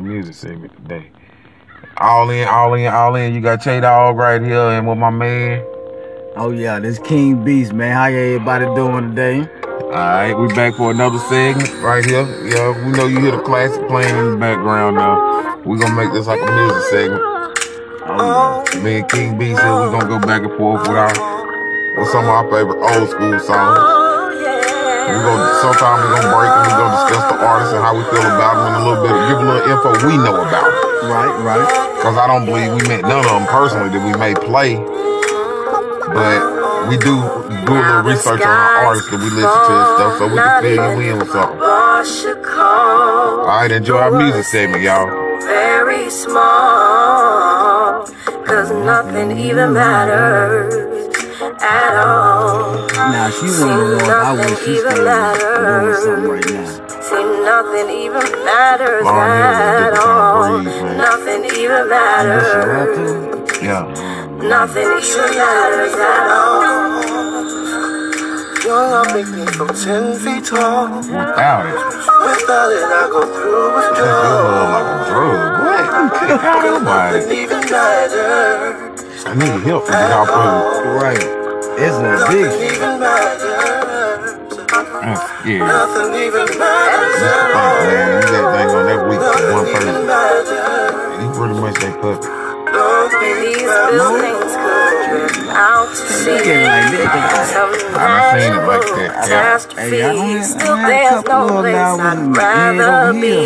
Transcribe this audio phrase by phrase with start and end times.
[0.00, 1.10] music segment today.
[1.98, 3.34] All in, all in, all in.
[3.34, 5.64] You got Che Dog right here and with my man.
[6.36, 7.92] Oh yeah, this King Beast, man.
[7.92, 9.48] How ya everybody doing today?
[9.86, 12.26] Alright, we back for another segment right here.
[12.46, 15.58] Yeah, we know you hear the classic playing in the background now.
[15.64, 17.22] we gonna make this like a music segment.
[18.08, 18.82] Oh, yeah.
[18.82, 22.24] Me and King B said we're gonna go back and forth with our with some
[22.24, 24.05] of our favorite old school songs.
[25.06, 28.02] We gonna sometimes we gonna break and we're gonna discuss the artist and how we
[28.10, 31.06] feel about them and a little bit, give a little info we know about them.
[31.06, 31.68] Right, right.
[32.02, 34.76] Cause I don't believe we met none of them personally that we may play,
[36.10, 36.38] but
[36.90, 37.22] we do
[37.66, 40.36] do a little research on our artists that we listen to and stuff, so we
[40.38, 41.60] can fill you in with something.
[41.62, 45.06] All right, enjoy our music segment, y'all.
[45.40, 48.06] Very small,
[48.46, 50.95] cause nothing even matters
[51.60, 52.86] at all.
[52.88, 56.86] Now she wanna know I wish she stayed doing something right now.
[57.00, 60.62] See, nothing even matters at all.
[60.96, 63.62] Nothing even matters.
[63.62, 63.86] Yeah.
[64.42, 67.16] Nothing even matters at all.
[68.66, 70.88] Young, I make me from ten feet tall.
[70.98, 71.74] Without it.
[71.74, 74.74] Without it, I go through withdrawal.
[74.74, 75.62] like a drug.
[75.62, 77.12] What?
[77.12, 79.24] Nothing even matters.
[79.24, 80.26] I need help to get out
[81.00, 81.45] Right.
[81.78, 83.44] It's a big even matters.
[84.72, 85.60] Oh, yeah.
[85.60, 87.20] Nothing even matters.
[87.20, 87.52] Mr.
[87.52, 90.08] Oh, man, you got thing on that week for one person.
[91.20, 92.32] He pretty much that puppet.
[93.16, 96.36] These buildings could out to sea.
[96.36, 98.00] I
[98.40, 99.28] seen it like that.
[99.28, 99.60] Yeah.
[99.76, 103.44] Hey, I don't still there's no place I'd rather be.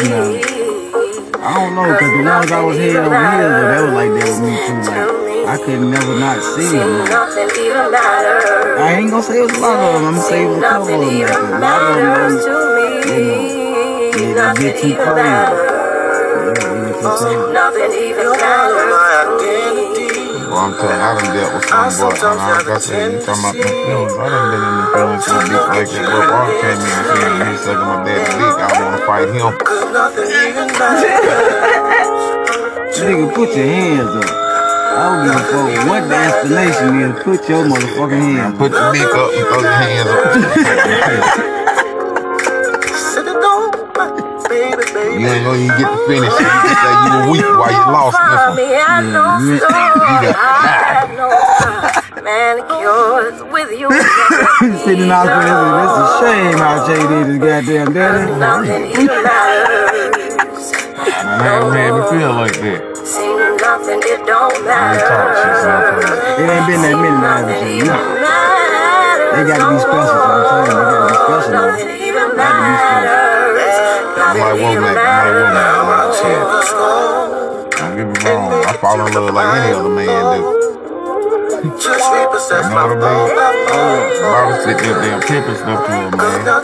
[1.40, 4.28] I don't know, cause the ones I was head over here, they was like that
[4.28, 4.90] with me too.
[4.90, 5.19] Like,
[5.50, 7.02] I could never not see them.
[8.78, 10.04] I ain't gonna say it was a lot of them.
[10.06, 11.26] I'm gonna say it was a couple of them.
[11.26, 12.38] Like, a lot of them,
[13.10, 13.42] you know,
[14.14, 15.18] yeah, they get too crazy.
[16.54, 17.10] Yeah, they get too
[17.50, 17.66] crazy.
[20.46, 23.18] Well, I'm telling you, I done dealt with some, but uh, like I said, you
[23.18, 24.14] talking about them feelings.
[24.14, 26.06] I done been in the feelings for a beat like that.
[26.14, 28.54] But Rock came in and said, he's sucking my dad's dick.
[28.54, 29.50] I wanna fight him.
[33.00, 34.49] Nigga, put your hands up.
[34.90, 37.14] I don't give a fuck what the explanation is.
[37.22, 38.58] Put your motherfucking hand.
[38.58, 40.34] Put your dick up and throw your hands up.
[45.14, 46.34] you ain't gonna even get to finish.
[46.34, 48.58] You can say you were weak while you lost this one.
[48.58, 49.62] Yeah, you, you
[50.34, 51.20] got
[52.24, 53.88] manicures with you.
[54.82, 58.26] Sitting out there, it's a shame how Jay did his goddamn daddy.
[58.40, 60.26] Nothing even matters.
[61.38, 62.89] Man, man, me feel like that
[63.60, 65.04] nothing, it don't matter.
[66.40, 68.00] It ain't been that many now, but you know.
[69.30, 71.76] They gotta be special, so I'm telling you, they gotta be special now.
[71.76, 72.72] They gotta be.
[74.30, 75.54] My woman, my woman,
[75.90, 76.40] my shit.
[77.76, 80.40] Don't get me wrong, I fall in love like any other man do.
[81.60, 83.36] You know what I mean?
[84.20, 86.44] I was sitting there damn pimping stuff to him, man.
[86.44, 86.62] Man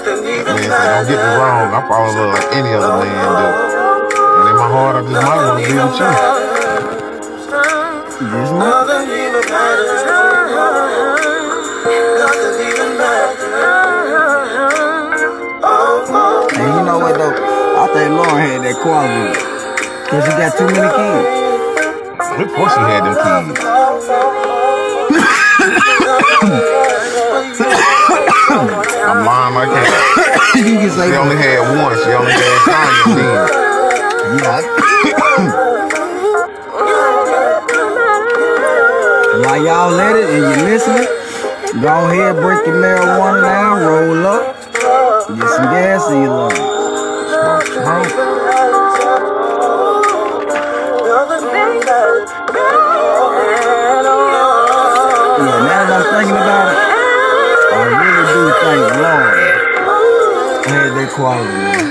[0.63, 3.47] said, don't get me wrong, I fall in love like any other man do.
[4.17, 6.56] And in my heart, I just might want to be with you.
[8.19, 9.93] There's nothing even matters.
[12.17, 13.45] Nothing even matters.
[16.57, 17.37] And you know what though?
[17.77, 19.37] I think Lauryn had that quality.
[20.09, 21.29] Cause she got too many kids.
[22.41, 23.61] Of course she had them kids.
[29.05, 29.89] I'm lying like that.
[30.57, 31.93] you can say she only had one.
[32.01, 33.13] She only had Tanya
[34.41, 34.41] then.
[35.61, 35.66] Yeah.
[39.47, 41.07] While y'all let it and you listening,
[41.81, 46.59] go ahead, break your marijuana down, roll up, get some gas in your lungs.
[47.79, 48.17] Smoke,
[55.39, 56.79] Yeah, now that I'm thinking about it,
[57.71, 59.39] I really do think Lord
[60.67, 61.87] had that quality.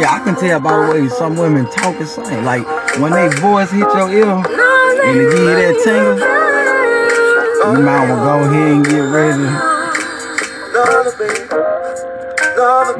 [0.00, 2.44] Yeah, I can tell by the way some women talk and sing.
[2.44, 2.63] Like
[3.00, 6.18] when they voice hit your ear and they give you that tingle,
[7.74, 9.42] you might well go ahead and get ready.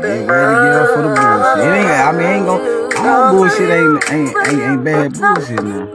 [0.03, 1.63] Get ready to get up for the bullshit.
[1.63, 2.63] It ain't, I mean, ain't gonna,
[3.07, 5.87] all bullshit ain't, ain't, ain't, ain't bad bullshit now.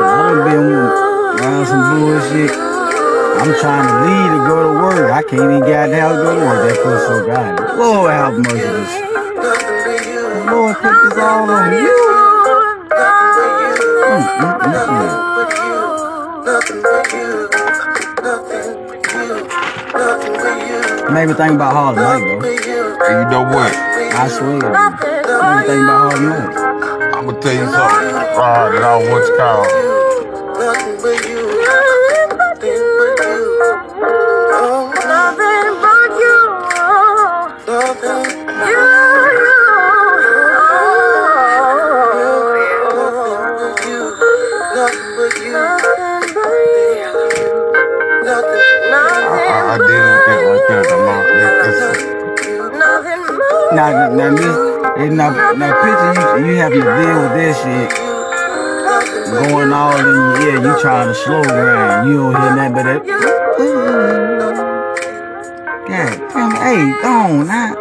[0.00, 2.50] I done been around some bullshit.
[3.34, 5.10] I'm trying to leave to go to work.
[5.10, 6.60] I can't even get out to go to work.
[6.62, 7.78] That feels so God.
[7.78, 9.23] Lord have mercy.
[10.46, 11.96] Lord, put this all on you.
[14.04, 15.24] Mm, mm, mm, mm.
[16.44, 17.32] Nothing but you.
[18.22, 19.38] Nothing but you.
[19.94, 21.14] Nothing but you.
[21.14, 22.42] Made me think about Harlem Night though.
[23.06, 23.72] And you know what?
[23.74, 24.58] I swear.
[24.58, 27.14] Made me think about Harlem Night.
[27.14, 28.14] I'm gonna tell you something.
[28.14, 29.93] Right, that I want you
[54.30, 58.14] that's, Now, now, now now, picture you, you having to deal with this shit
[59.34, 60.62] going all in your.
[60.62, 62.08] You trying to slow down.
[62.08, 63.06] You don't hear nothing but that.
[65.86, 67.74] God damn, hey, go on now.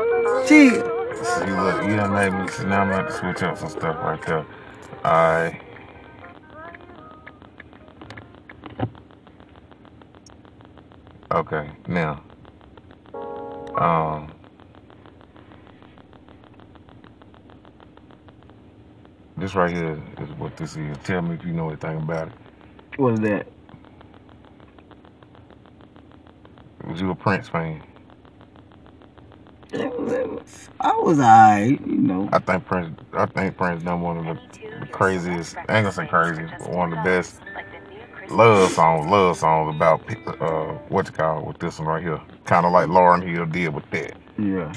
[0.45, 0.83] Chill.
[1.23, 2.47] see, look, you done made me.
[2.49, 4.45] See, now I'm have to switch up some stuff right there.
[5.05, 5.61] Alright.
[11.31, 12.23] Okay, now.
[13.77, 14.42] Um.
[19.37, 20.97] This right here is what this is.
[21.03, 22.33] Tell me if you know anything about it.
[22.97, 23.47] What is that?
[26.85, 27.81] Was you a Prince fan?
[29.73, 32.29] it was I was alright, you know.
[32.31, 32.97] I think Prince.
[33.13, 35.55] I think Prince done one of the, the craziest.
[35.57, 37.41] I ain't gonna say crazy, but one of the best
[38.29, 39.07] love songs.
[39.09, 40.01] Love songs about
[40.41, 42.21] uh what you call it with this one right here.
[42.45, 44.15] Kind of like Lauryn Hill did with that.
[44.37, 44.71] Yeah.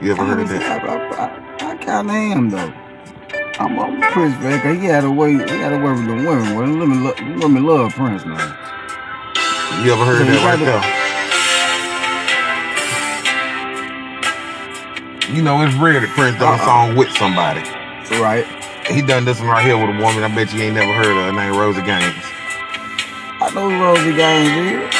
[0.00, 0.84] You ever heard of I, that?
[0.84, 2.72] I, I, I kinda am though.
[3.58, 6.54] I'm, a Prince 'cause he had a way, he had a way with the women.
[6.54, 8.38] Well, women, lo- women love Prince, man.
[9.82, 10.84] You ever heard you that right there?
[15.34, 16.64] You know it's rare that Prince done a Uh-uh.
[16.68, 17.64] song with somebody.
[18.20, 18.44] Right.
[18.86, 20.22] He done this one right here with a woman.
[20.22, 22.14] I bet you ain't never heard of her named Rosie Gaines.
[23.42, 24.94] I know Rosie Gaines is.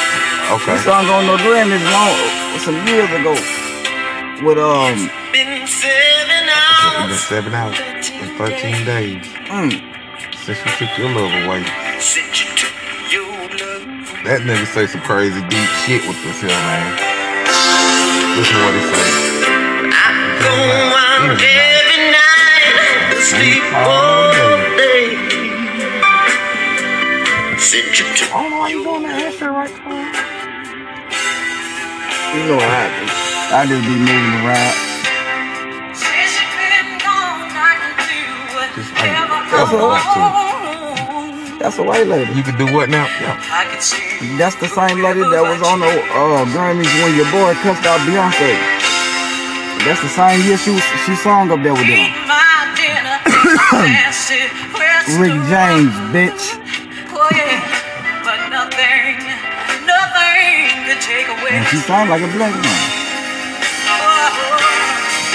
[0.51, 0.73] Okay.
[0.75, 3.37] This song on no Grammys long some years ago
[4.43, 7.11] with um Been seven hours.
[7.11, 7.51] It's been hours.
[7.51, 7.77] seven hours
[8.11, 9.71] and 13 days mm,
[10.45, 11.65] since you took your love away.
[11.99, 12.73] Since you took
[13.11, 14.05] your love.
[14.25, 16.97] That nigga say some crazy deep shit with this here, man.
[18.37, 19.07] Listen to what he say.
[20.43, 23.17] Go out every night.
[23.25, 24.31] Sleep all
[24.77, 25.17] day.
[27.57, 30.07] Since you took I don't know why you doing that answer right there.
[32.37, 33.26] you know what happens.
[33.47, 34.75] I just be moving around.
[38.75, 39.95] Just like, That's ever all.
[39.95, 41.55] want.
[41.57, 42.27] That's a white lady.
[42.35, 43.07] You can do what now?
[43.23, 43.39] Yeah.
[43.49, 47.25] I could see That's the same lady that was on the uh, Grammys when your
[47.31, 48.51] boy cussed out Beyonce.
[49.87, 51.97] That's the same year she was, she sung up there with them.
[55.17, 56.59] Rick James, bitch.
[57.31, 57.63] Yeah.
[58.27, 59.23] But nothing,
[59.87, 61.55] nothing could take away.
[61.55, 63.06] And she sound like a black man.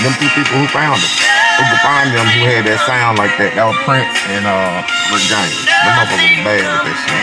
[0.03, 1.15] Them two people who found it.
[1.59, 3.55] Who could find them who had that sound like that.
[3.55, 4.83] That was Prince and uh
[5.15, 5.63] Rick James.
[5.63, 7.23] Them motherfuckers was bad with that shit.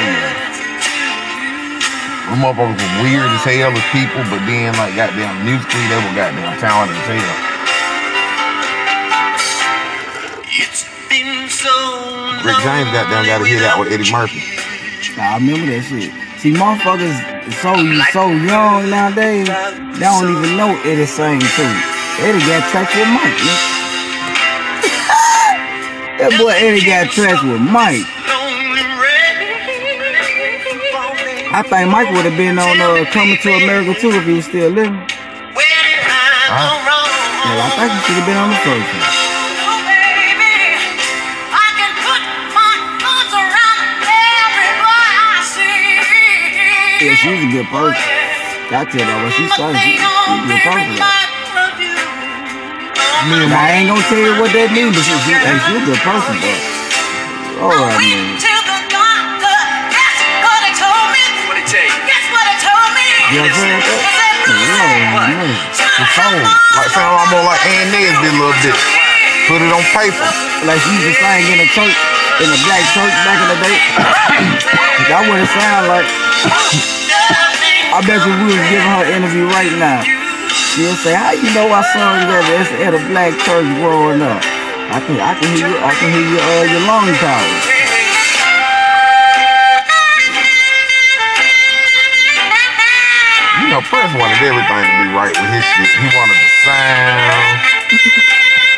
[2.31, 6.15] Them motherfuckers were weird as hell as people, but then like goddamn musically they were
[6.15, 7.35] goddamn talented as hell.
[10.55, 11.75] It's been so
[12.47, 14.39] Rick James goddamn gotta hit that with Eddie Murphy.
[15.19, 16.15] Nah, I remember that shit.
[16.39, 17.19] See, motherfuckers
[17.59, 17.75] so
[18.15, 19.51] so young nowadays,
[19.99, 21.88] they don't even know Eddie sang too.
[22.19, 23.39] Eddie got tracks with Mike.
[23.39, 23.57] nigga.
[26.19, 28.03] that boy Eddie got tracks with Mike.
[31.51, 34.45] I think Mike would have been on uh, Coming to America too if he was
[34.45, 34.93] still living.
[34.93, 35.09] I go
[36.49, 36.85] Huh?
[36.85, 37.09] wrong?
[37.49, 39.01] Yeah, I think he should have been on the first one.
[39.89, 40.77] Baby,
[41.49, 42.21] I can put
[42.53, 47.01] my arms around every boy I see.
[47.01, 48.09] Yeah, she was a good person.
[48.69, 51.01] I tell that when she sang, she, she a good person.
[53.27, 55.59] Me and my I ain't gonna tell you what that means, but she, she, hey,
[55.59, 56.55] she was a good person, but
[57.67, 58.39] oh, I mean,
[61.51, 61.91] What it take?
[62.07, 63.03] Guess what it told me?
[63.35, 63.83] you know what I'm saying?
[64.55, 65.51] Yeah,
[65.99, 66.47] the phone.
[66.79, 68.77] Like sound almost like Ann Nesby a little bit.
[69.51, 70.23] Put it on paper.
[70.63, 71.95] Like she used to sing in a church,
[72.39, 73.77] in a black church back in the day.
[75.11, 76.07] that what it sound like.
[77.91, 80.18] I bet you we was giving her an interview right now.
[80.79, 84.39] She'll say, "How you know I sung that at, at a black church growing up?"
[84.95, 87.65] I can, I can hear you, I can hear your, uh, your lung powers.
[93.59, 95.91] You know, Prince wanted everything to be right with his shit.
[95.99, 97.59] He wanted the sound,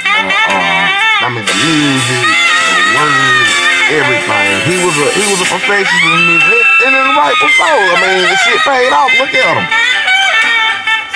[0.10, 0.86] uh, uh,
[1.22, 3.54] I mean the music, the words,
[3.94, 4.50] everything.
[4.66, 6.82] He was a he was a professional musician.
[6.82, 7.82] and in the rightful soul.
[7.94, 9.14] I mean, the shit paid off.
[9.22, 9.70] Look at him.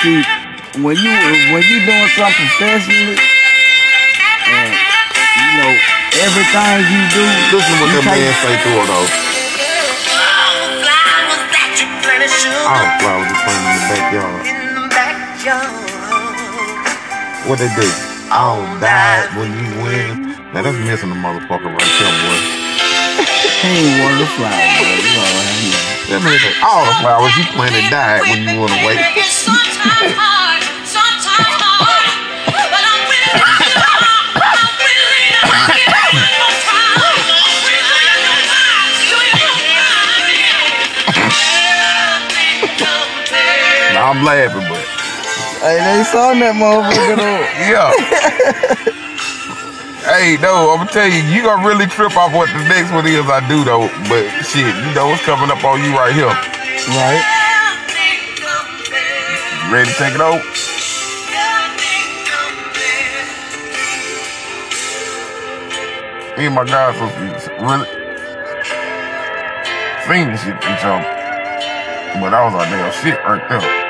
[0.05, 0.44] See,
[0.83, 1.11] when you
[1.53, 5.71] when you doing something professionally, and you know
[6.19, 7.23] everything you do,
[7.55, 9.07] Listen to what you that take- man say through it though.
[12.65, 14.41] All the flowers are playing in the backyard.
[17.47, 17.87] What they do?
[18.33, 20.33] All died when you win.
[20.51, 22.39] Now that's missing the motherfucker right there, boy.
[23.61, 24.87] he ain't one of the flowers, bro.
[24.97, 25.79] You all right here.
[26.09, 28.97] That man say all the flowers you planted died when you went away.
[44.15, 44.79] I'm laughing, but
[45.59, 47.43] Hey, they saw that motherfucker though.
[47.67, 47.91] yeah.
[50.07, 53.03] hey, no, I'm gonna tell you, you gonna really trip off what the next one
[53.07, 53.91] is I do though.
[54.07, 56.31] But shit, you know what's coming up on you right here.
[56.95, 57.19] Right?
[59.67, 60.39] You ready to take it over?
[66.37, 67.27] Me and my guys be
[67.63, 67.87] really
[70.07, 71.03] singing shit to each other.
[72.21, 73.84] But that was our damn shit right there.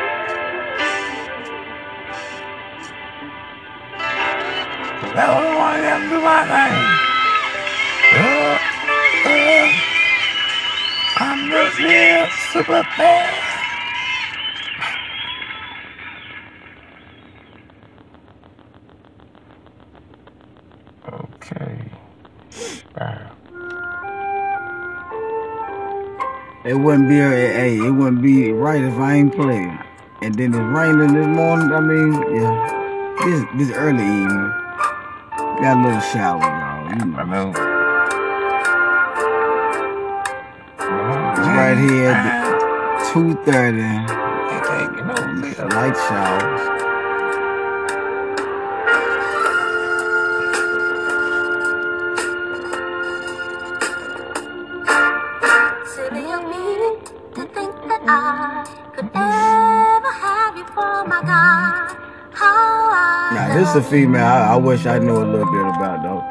[11.77, 13.55] Here, super fast.
[21.11, 21.91] Okay.
[22.97, 23.31] Wow.
[26.63, 29.77] It wouldn't be hey, it wouldn't be right if I ain't playing.
[30.21, 31.73] And then it's raining this morning.
[31.73, 34.51] I mean, yeah, this this early evening.
[35.59, 36.89] Got a little shower, y'all.
[36.89, 37.17] You know.
[37.17, 37.74] I know.
[41.55, 43.81] Right here at two thirty.
[43.81, 45.69] Ain't taking no liquor.
[45.69, 46.61] Light showers.
[55.95, 56.65] Silly of me
[57.35, 61.97] to think that I could ever have you for my God.
[62.33, 64.25] How I Now this is a female.
[64.25, 66.23] I, I wish I knew a little bit about though.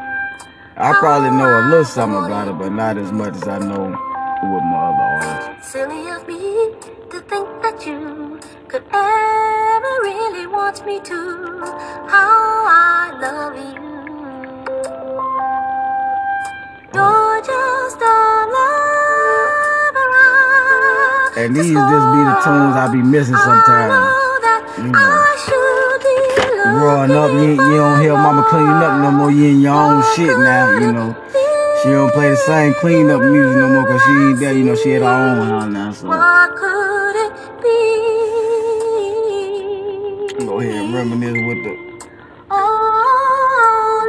[0.76, 4.13] I probably know a little something about it, but not as much as I know
[4.52, 5.72] with my other artists.
[5.72, 6.70] Silly of me
[7.10, 11.20] to think that you could ever really want me to.
[12.06, 13.82] How I love you.
[16.94, 18.18] You're just a
[18.54, 20.10] lover.
[21.36, 23.92] And these just be the tunes I be missing sometimes.
[24.78, 25.00] You know.
[25.00, 25.24] Mm.
[26.64, 29.30] Growing up, you, you don't hear mama clean up no more.
[29.30, 31.14] You in your own shit now, you know.
[31.84, 34.64] She don't play the same clean up music no more because she ain't there, you
[34.64, 35.92] know, she had her own house now.
[35.92, 37.74] So What could it be?
[40.46, 41.74] go ahead and reminisce with the
[42.50, 44.00] Oh,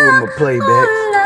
[0.00, 1.23] with my playbacks.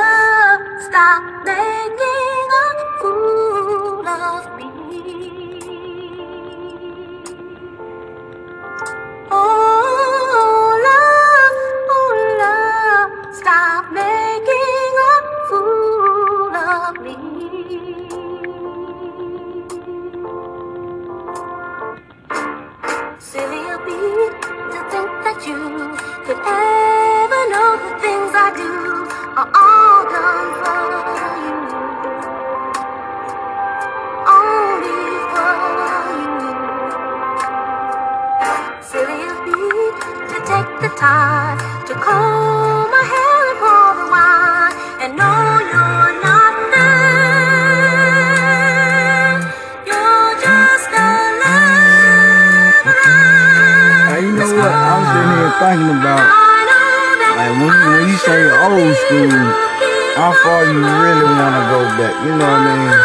[60.73, 62.15] You really want to go back.
[62.25, 62.99] You know what I mean?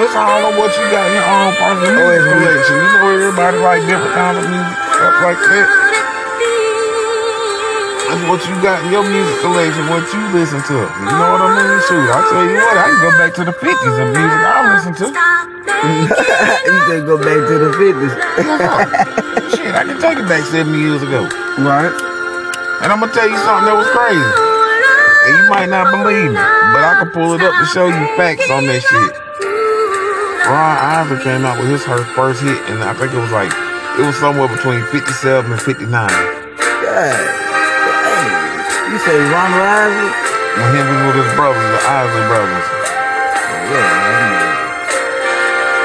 [0.00, 2.76] It's all on what you got in your own personal Oh, it's music collection.
[2.80, 5.68] You know everybody like different kind of music, stuff like that.
[8.10, 10.76] That's what you got in your music collection, what you listen to.
[10.82, 11.78] You know what I mean?
[11.86, 14.58] Shoot, I tell you what, I can go back to the 50s of music I
[14.74, 15.06] listen to.
[16.66, 18.12] you said go back to the fitness.
[19.54, 21.22] Shit, I can take it back 70 years ago.
[21.62, 21.92] right?
[22.82, 24.49] And I'm gonna tell you something that was crazy.
[25.26, 26.40] And you might not believe me,
[26.72, 29.12] but I can pull it up to show you facts on that shit.
[30.48, 33.52] Ron Isley came out with his her first hit, and I think it was like
[34.00, 35.86] it was somewhere between 57 and 59.
[35.86, 37.14] Yeah.
[38.02, 38.26] Hey,
[38.90, 40.10] you say Ron Isley?
[40.58, 42.66] When he was with his brothers, the Isley brothers.
[43.70, 43.86] Yeah,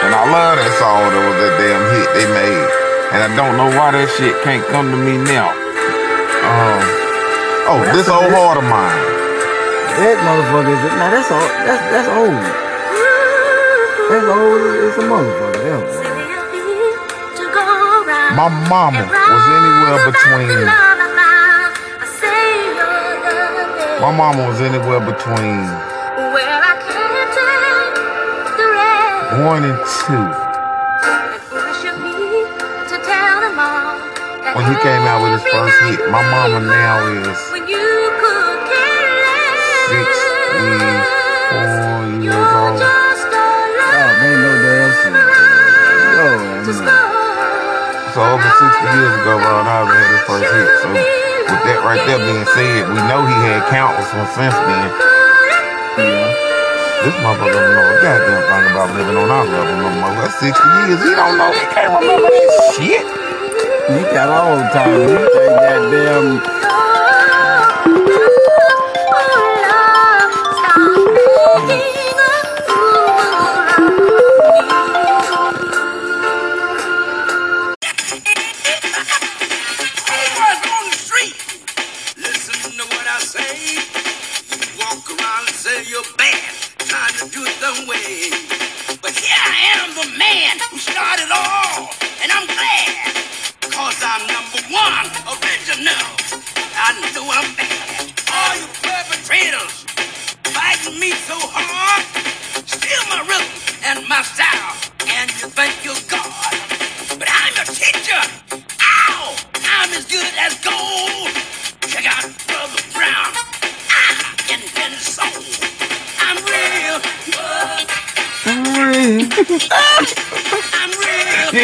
[0.01, 2.67] And And I love that song that was that damn hit they made.
[3.13, 5.53] And I don't know why that shit can't come to me now.
[6.41, 6.81] Um,
[7.69, 9.14] oh, this old heart of mine.
[9.95, 11.51] That motherfucker is now that's old.
[11.63, 12.35] That's that's old.
[14.11, 14.59] That's old.
[14.83, 15.63] It's a motherfucker.
[15.63, 16.03] That boy.
[18.35, 20.67] My mama was anywhere between.
[24.03, 25.63] My mama was anywhere between
[29.47, 30.27] one and two
[34.59, 36.11] when he came out with his first hit.
[36.11, 37.54] My mama now is
[39.91, 40.09] years
[42.55, 42.81] old.
[44.25, 44.89] Ain't no damn.
[46.15, 46.65] Yo.
[48.15, 50.69] So over 60 years ago, Ron had his first hit.
[50.81, 54.89] So with that right there being said, we know he had countless ones since then.
[55.99, 56.33] Yeah.
[57.05, 60.15] This motherfucker don't know a goddamn thing about living on our level no more.
[60.17, 60.57] That's 60
[60.89, 61.03] years.
[61.03, 61.51] He don't know.
[61.53, 63.05] He can't remember that shit.
[63.93, 65.05] He got all the time.
[65.05, 66.41] He think goddamn.
[66.41, 67.04] Boys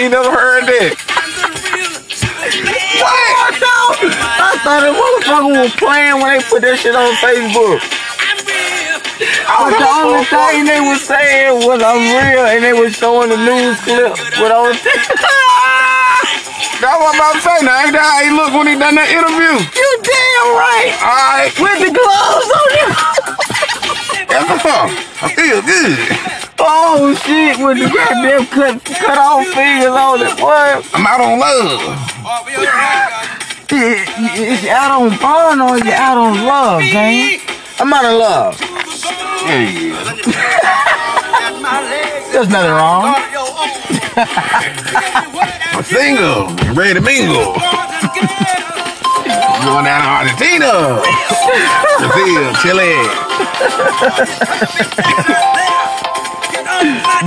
[0.01, 0.97] You ain't never heard that.
[0.97, 7.77] The real I thought that motherfucker was playing when they put that shit on Facebook.
[9.45, 13.37] But the only thing they was saying was I'm real, and they was showing the
[13.45, 15.21] news clip with all the That's
[16.81, 17.61] what I'm about to say.
[17.61, 19.53] Now, ain't that how he looked when he done that interview?
[19.53, 20.97] You damn right.
[20.97, 21.53] All right.
[21.61, 22.89] With the gloves on him.
[24.25, 24.89] That's what's up.
[25.21, 26.40] I feel good.
[26.63, 30.81] Oh shit, with the goddamn cut cut off fingers on it, boy.
[30.93, 31.81] I'm out on love.
[32.25, 33.11] I'll be alright.
[33.73, 37.41] It- It's out on fun or you out on love, James?
[37.79, 38.59] I'm out of love.
[42.31, 43.15] There's nothing wrong.
[45.73, 46.47] I'm single.
[46.75, 47.55] Ready to mingle.
[49.63, 51.01] Going down to Argentina.
[51.99, 52.93] Brazil, Chile.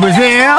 [0.01, 0.59] Brazil?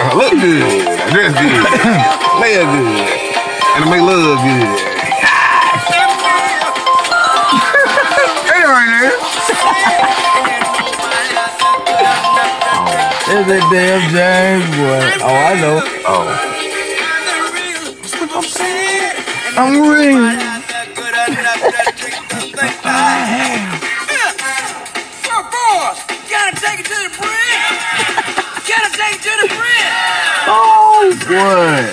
[0.00, 0.62] I look good.
[0.62, 1.64] I dress good.
[2.38, 3.08] Play good.
[3.76, 4.66] And I make love good.
[8.48, 9.16] Hey, right there.
[13.28, 15.02] There's that damn James boy.
[15.22, 15.78] Oh, I know.
[16.06, 16.26] Oh.
[19.56, 20.47] I'm real.
[31.38, 31.84] Good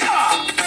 [0.00, 0.48] job.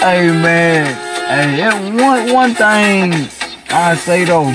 [0.00, 0.86] Hey man,
[1.28, 3.12] hey, that one one thing
[3.68, 4.48] I say though,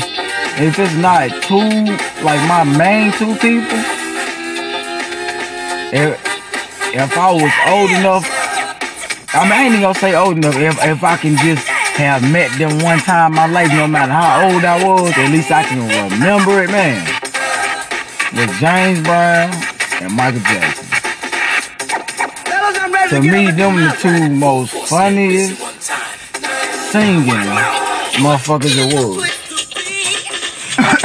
[0.58, 1.86] if it's not two,
[2.26, 3.78] like my main two people,
[5.94, 6.20] if
[6.96, 8.26] if I was old enough,
[9.36, 10.56] I mean I ain't even gonna say old enough.
[10.56, 14.14] If if I can just have met them one time in my life, no matter
[14.14, 17.04] how old I was, at least I can remember it, man.
[18.32, 19.52] With James Brown
[20.02, 20.88] and Michael Jackson.
[23.10, 25.62] To me, them the two most funniest
[26.92, 27.26] singing
[28.24, 29.35] motherfuckers it was.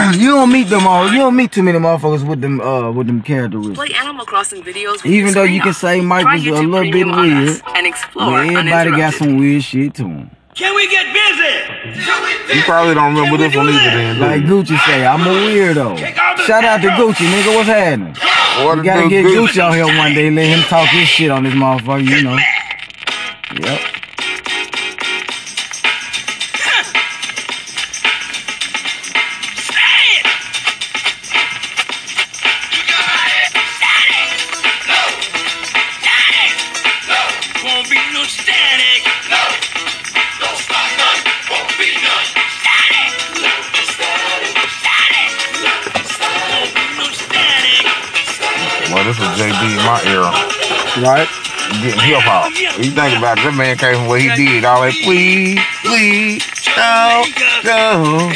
[0.15, 1.11] you don't meet them all.
[1.11, 3.79] You don't meet too many motherfuckers with them uh with them characteristics.
[3.79, 5.03] Play Animal Crossing videos.
[5.03, 7.63] with Even though you can say Mike Try was a little bit Premium on us
[7.63, 10.31] weird, and explore but everybody got some weird shit to him.
[10.55, 12.57] Can we get busy?
[12.57, 14.19] You probably don't remember this one either then.
[14.19, 14.43] Like?
[14.43, 15.97] Gucci say, I'm a weirdo.
[16.45, 17.55] Shout out to Gucci, nigga.
[17.55, 18.15] What's happening?
[18.65, 19.47] What You gotta get Gucci?
[19.47, 20.29] Gucci out here one day.
[20.29, 22.05] Let him talk his shit on this motherfucker.
[22.05, 22.39] You know.
[23.61, 24.00] Yep.
[52.01, 52.53] Hip hop.
[52.57, 54.65] You think about it, that man came from what he did.
[54.65, 56.45] All that please, please,
[56.77, 57.31] don't
[57.65, 58.29] go.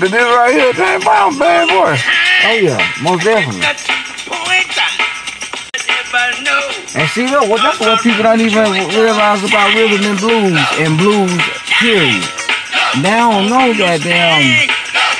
[0.00, 1.94] But this right here, James Brown, bad boy.
[1.94, 3.62] Oh yeah, most definitely.
[6.94, 10.98] And see, look, well, that's what people don't even realize about rhythm and blues and
[10.98, 11.32] blues,
[11.80, 12.22] period.
[13.00, 14.68] They don't know goddamn.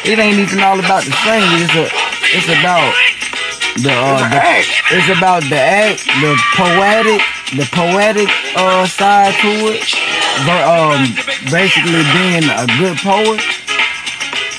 [0.05, 1.65] It ain't even all about the singing.
[1.65, 1.89] It's a,
[2.37, 2.93] it's about
[3.81, 4.37] the, uh, the
[4.93, 7.23] it's about the act, the poetic,
[7.57, 9.85] the poetic uh side to it.
[10.49, 11.05] But um,
[11.53, 13.41] basically being a good poet.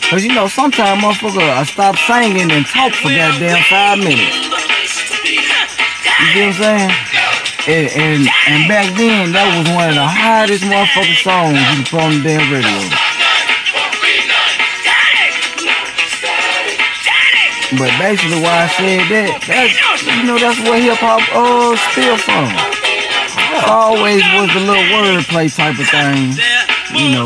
[0.10, 4.46] Cause you know sometimes motherfucker I stop singing and talk for goddamn five minutes.
[6.22, 6.92] You see what I'm saying?
[7.66, 11.98] And, and and back then that was one of the hottest motherfucking songs you put
[11.98, 12.78] on the damn radio.
[17.74, 22.18] But basically why I said that, that's you know that's where hip hop uh still
[22.22, 22.83] from.
[23.68, 26.34] Always was the little wordplay type of thing,
[26.98, 27.26] you know.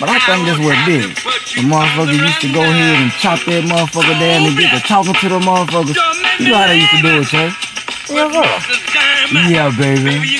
[0.00, 1.16] But I think that's what did.
[1.56, 5.14] The motherfucker used to go ahead and chop that motherfucker down and get to talking
[5.14, 5.96] to the motherfuckers.
[6.38, 7.56] You know how they used to do it, Chase?
[9.50, 10.38] Yeah, baby.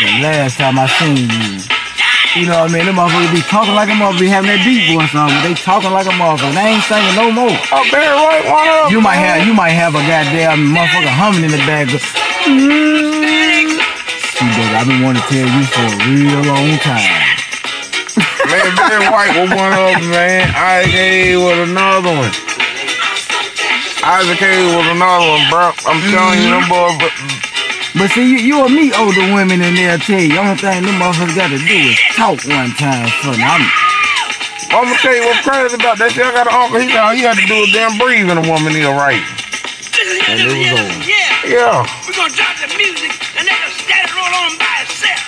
[0.00, 1.73] The last time I seen you.
[2.34, 2.82] You know what I mean?
[2.90, 5.54] Them motherfuckers be talking like a motherfucker, be having that deep voice on, but they
[5.54, 6.50] talking like a motherfucker.
[6.50, 7.54] They ain't singing no more.
[7.70, 11.46] Oh, Barry White, one of You might have you might have a goddamn motherfucker humming
[11.46, 11.86] in the back.
[11.86, 12.02] See,
[14.50, 17.06] baby, I've been wanting to tell you for a real long time.
[18.50, 20.50] Man, Barry White was one of them, man.
[20.58, 22.34] Isaac Hayes was another one.
[24.02, 25.70] Isaac Hayes was another one, bro.
[25.86, 26.98] I'm telling you, them boys.
[27.94, 30.58] But But see, you, you and me older women in there tell you, The only
[30.58, 33.42] thing them motherfuckers got to do is talk one time for me.
[33.42, 33.62] I'm,
[34.74, 36.26] I'm gonna tell you what's crazy about that shit.
[36.26, 36.82] I got an uncle.
[36.82, 39.22] He said all you had to do is damn breathe in a woman ear right.
[40.26, 41.06] And it was over.
[41.06, 41.46] Yeah.
[41.46, 41.86] Yeah.
[42.02, 45.22] We're gonna drop the music and let us let it roll on by itself.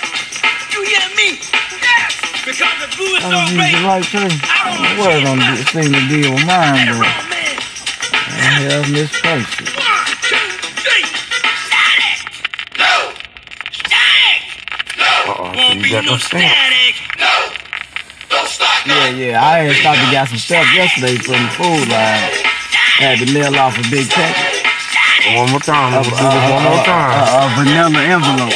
[0.75, 1.39] You hear me?
[1.79, 2.19] Yes.
[2.43, 3.75] Because the boo is I so was using great.
[3.79, 4.31] the right term.
[4.51, 7.07] I don't know what I'm gonna seem to deal with mine, it but.
[8.35, 9.86] I have misplaced it.
[15.77, 16.43] You be got no no stamp.
[16.43, 16.95] static.
[17.21, 17.33] No.
[18.29, 18.87] Don't stop.
[18.87, 22.31] Yeah, yeah, I had stopped and got some stuff yesterday from the food line.
[22.97, 24.65] Had to mail off a big package.
[25.37, 25.93] One more time.
[25.93, 27.13] I'm gonna do this one more uh, time.
[27.29, 28.55] a vanilla envelope.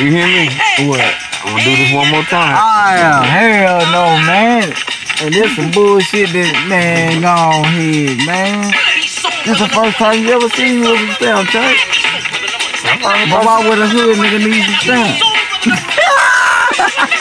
[0.00, 0.44] You hear me?
[0.90, 1.06] What?
[1.44, 2.56] I'm gonna do this one more time.
[2.58, 4.72] Ah, hell no, man.
[5.22, 8.72] And this some bullshit that, man, go on ahead, man.
[9.46, 11.76] This the first time you ever seen me with a stamp, Chuck.
[13.30, 15.92] But why would a hood nigga need some stamp?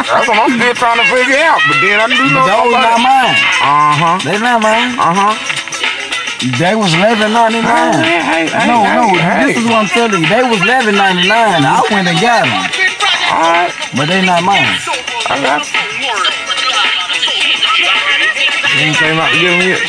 [0.06, 1.60] That's what I'm still trying to figure out.
[1.68, 3.04] But then I do know Those not somebody.
[3.04, 3.36] mine.
[3.62, 4.16] Uh huh.
[4.22, 4.90] They not mine.
[5.02, 5.34] Uh huh.
[6.62, 7.98] They was eleven ninety nine.
[8.06, 10.30] Hey, hey, hey, No, no, hey, this is what I'm telling you.
[10.30, 11.66] They was eleven ninety nine.
[11.66, 12.54] I went and got them,
[13.34, 13.74] All right.
[13.98, 14.78] but they not mine.
[15.26, 15.74] I got you.
[18.78, 19.82] You ain't came out to get them yet.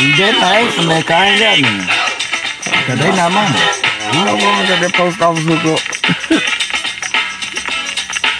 [0.00, 1.86] You didn't ask them that 'cause I ain't got none.
[2.86, 3.52] Cause they not mine.
[4.14, 4.54] You know what?
[4.54, 5.80] I got that post office hook up.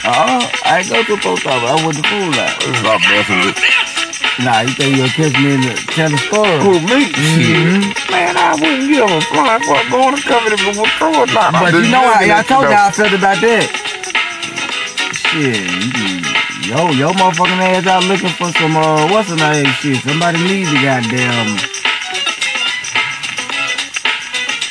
[0.04, 0.48] Uh-uh.
[0.64, 1.70] I go to post office.
[1.70, 2.76] I went to food line.
[2.80, 3.56] Stop messing with
[4.42, 6.58] Nah, you think you'll catch me in the telling story?
[6.58, 7.06] Who, me?
[7.06, 8.10] Mhm.
[8.10, 11.14] Man, I wouldn't give a flying fuck going to cover it if it was true
[11.14, 11.52] or not.
[11.54, 13.70] But you know looking I told you, how I felt about that.
[15.14, 16.20] Shit, you
[16.66, 20.02] yo, yo motherfucking ass out looking for some uh what's the name shit.
[20.02, 21.56] Somebody needs to goddamn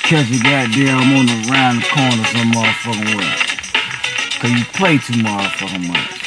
[0.04, 3.53] catch you goddamn on the round corner some motherfucking way.
[4.44, 6.20] Cause you play too motherfucking much.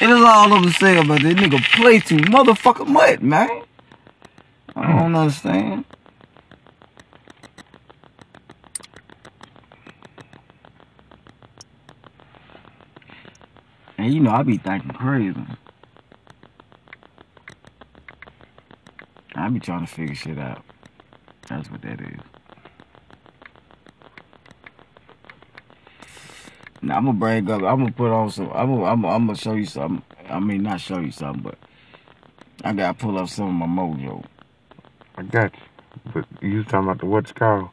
[0.00, 3.64] it is all I'm saying about this nigga play too motherfucking much, man.
[4.74, 5.84] I don't understand.
[13.98, 15.44] And you know, I be thinking crazy.
[19.34, 20.64] I be trying to figure shit out.
[21.50, 22.29] That's what that is.
[26.82, 27.62] Now I'm gonna bring up.
[27.62, 28.50] I'm gonna put on some.
[28.52, 28.84] I'm gonna.
[28.84, 30.02] I'm, I'm gonna show you something.
[30.28, 31.58] I mean, not show you something, but
[32.64, 34.24] I gotta pull up some of my mojo.
[35.16, 35.60] I got you.
[36.14, 37.68] But you talking about the what's called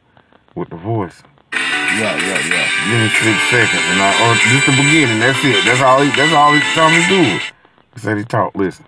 [0.54, 1.22] with the voice.
[1.52, 2.68] Yeah, yeah, yeah.
[2.90, 5.20] Give me six seconds, and I, or just the beginning.
[5.20, 5.64] That's it.
[5.64, 6.02] That's all.
[6.02, 7.44] He, that's all he's me to do.
[7.94, 8.54] He said he talk.
[8.54, 8.84] Listen.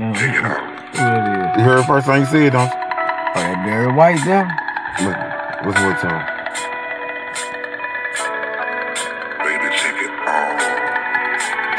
[0.00, 0.12] Uh-huh.
[0.12, 1.58] Damn, who that is?
[1.58, 2.74] You heard the first thing he said, don't you?
[2.74, 4.50] Oh, that Barry White there.
[4.98, 5.32] Listen.
[5.64, 6.31] Listen what he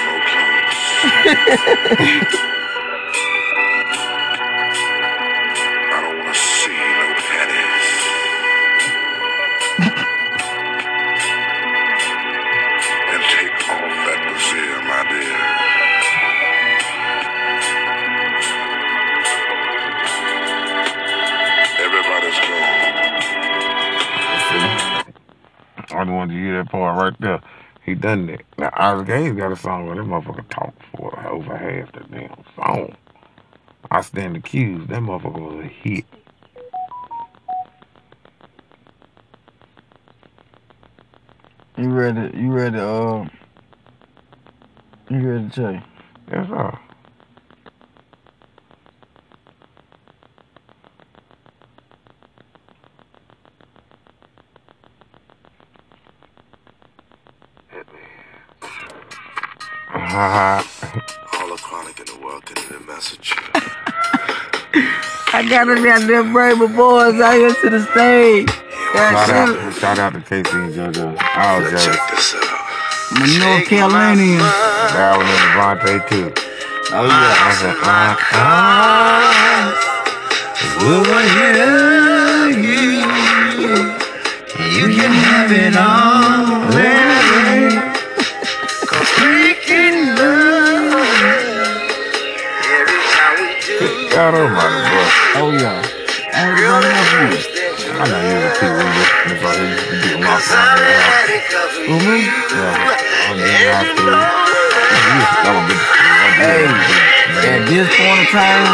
[1.25, 2.47] no pain.
[28.77, 29.07] that.
[29.07, 32.95] Now, got a song where that motherfucker talked for over half the damn song.
[33.91, 34.89] I stand accused.
[34.89, 36.05] That motherfucker was a hit.
[41.77, 42.37] You ready?
[42.37, 42.79] You ready?
[42.79, 43.25] Uh,
[45.09, 45.81] you ready to tell you?
[46.31, 46.79] Yes, sir.
[60.17, 60.65] Haha.
[61.37, 63.35] All the chronic in the world can get a message.
[65.31, 68.49] I got them goddamn Braver boys out here to the stage.
[68.49, 71.05] shout out, shout out to Casey and JoJo.
[71.37, 71.77] All Now Joe.
[71.77, 72.49] check this out.
[73.13, 74.41] My North Carolinians.
[74.89, 76.33] Darwin and Devontae too.
[76.89, 77.37] Oh yeah.
[77.37, 79.69] I said, uh, uh,
[80.97, 83.05] over here, you,
[84.81, 86.16] you can have it all,
[94.27, 95.03] God almighty, bro.
[95.39, 95.79] Oh yeah.
[96.35, 96.59] I I
[98.11, 99.07] know you was a Pete Weaver.
[99.23, 100.51] That's why he used to beat him the house.
[101.87, 102.27] Who me?
[102.27, 104.19] Yeah, on the high school.
[104.19, 105.79] He that was good.
[106.43, 106.67] Hey,
[107.55, 108.67] at this point in time,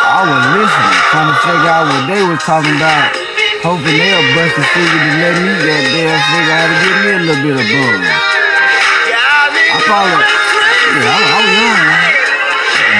[0.00, 3.12] I was listening, trying to figure out what they was talking about,
[3.60, 7.10] hoping they'll bust the figure to let me goddamn figure out how to get me
[7.12, 8.00] a little bit of buzz.
[8.00, 11.84] I probably, yeah, I, I was young.
[11.84, 12.11] Man.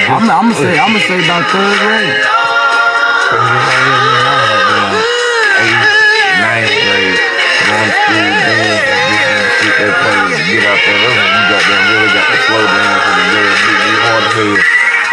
[0.03, 2.17] I'm, I'm gonna say, I'm gonna say about third grade.
[5.63, 5.91] Eighth,
[6.43, 7.19] ninth grade,
[7.63, 8.83] going to school, doing this
[9.63, 10.99] shit they play, get out there.
[10.99, 13.93] That's when you got them really got the slow dance and the girl, be be
[14.03, 14.59] hard to feel.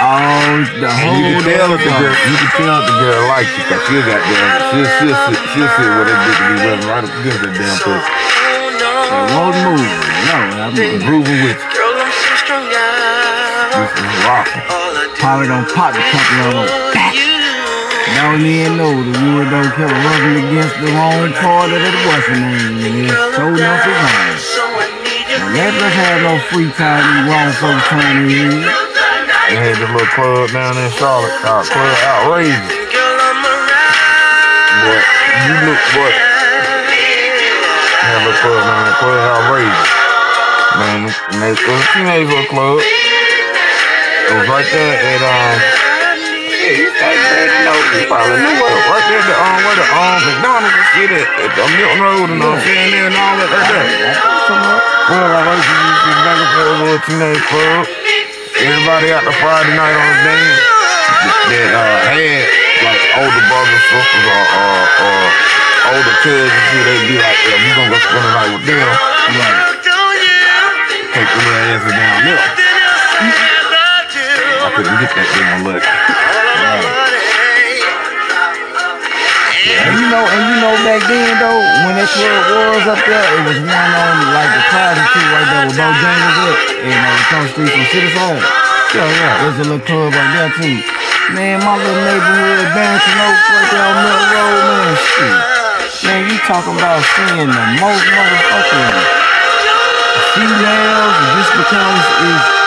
[0.01, 3.21] Oh, the whole you can tell if the girl, you can tell if the girl
[3.31, 6.51] likes you, cause she'll got them, she'll, she'll, sit, she'll sit with that dick and
[6.51, 8.11] be rubbing right up against that damn pussy.
[9.11, 9.87] It won't move.
[10.27, 10.75] No, I'm
[11.05, 11.70] Grooving with you.
[13.81, 14.61] This is rocking.
[15.17, 16.93] probably don't pop a couple of them.
[16.93, 17.17] Back.
[18.13, 22.45] Don't even know the wood don't kept rubbing against the wrong part of that washing
[22.77, 23.09] name.
[23.09, 24.37] It's so enough is hard.
[25.33, 28.69] Now let us have no free time these wrong folks trying to use.
[29.49, 32.61] They had this little club down in Charlotte called Club Outrageous.
[34.85, 35.01] Boy,
[35.41, 36.13] you look, boy.
[38.05, 39.89] Had a club down there, Club Outrageous.
[40.77, 41.09] Man,
[41.41, 43.00] they, it was a teenage club.
[44.31, 45.59] Was right there at, um,
[46.55, 46.87] yeah, you
[47.99, 50.71] you probably knew right there the, um, where the, um, McDonald's
[52.39, 53.91] all saying there and all that right there.
[55.11, 57.91] Like to forth little teenage club.
[58.55, 60.63] Everybody out the Friday night on the dance
[61.51, 62.47] that uh, had
[62.87, 64.79] like older brothers, sisters, or, or,
[65.11, 65.27] or
[65.91, 68.79] older cousins who they be like, yeah, we gonna go spend the night with them.
[68.79, 69.59] Right.
[71.19, 73.50] Take the little asses down there.
[74.81, 75.85] Couldn't get that damn look.
[79.77, 83.21] And you know, and you know back then though, when that club was up there,
[83.21, 87.13] it was one on like the Closet too, right there with Bojangles at, and uh,
[87.13, 88.41] across the street from City Side.
[88.97, 89.33] Yeah, yeah.
[89.45, 90.81] There's a little club right there too.
[91.37, 95.37] Man, my little neighborhood Barrington Oaks right there on Middle Road, man, shit.
[96.09, 98.97] Man, you talking about seeing the most motherfucking
[100.33, 102.01] females just because
[102.33, 102.60] it's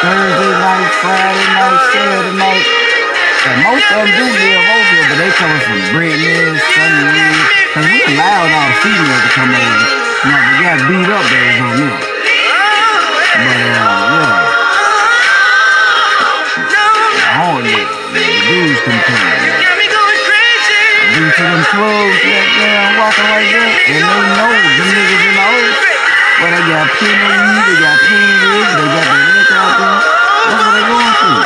[0.00, 2.64] Thursday night, Friday night, Saturday night.
[3.52, 7.36] And most of them do live over here, but they coming from Brittany, Sunnywood.
[7.76, 9.76] Cause we allowed all the females to come over.
[10.24, 12.00] Now they got beat up days on them.
[12.00, 14.40] But uh, yeah.
[17.44, 19.20] All the, the dudes can come.
[21.12, 25.36] Dudes to them clubs, that damn walking like that, and they know them niggas in
[25.36, 25.89] the old
[26.40, 30.00] where they got penalties, they got penalties, they got their liquor out there.
[30.48, 31.44] That's what they going through.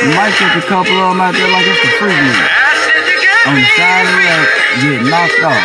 [0.00, 2.44] You might take a couple of them out there like it's a free meal.
[3.48, 4.48] On the side of the rack,
[4.84, 5.64] get knocked off.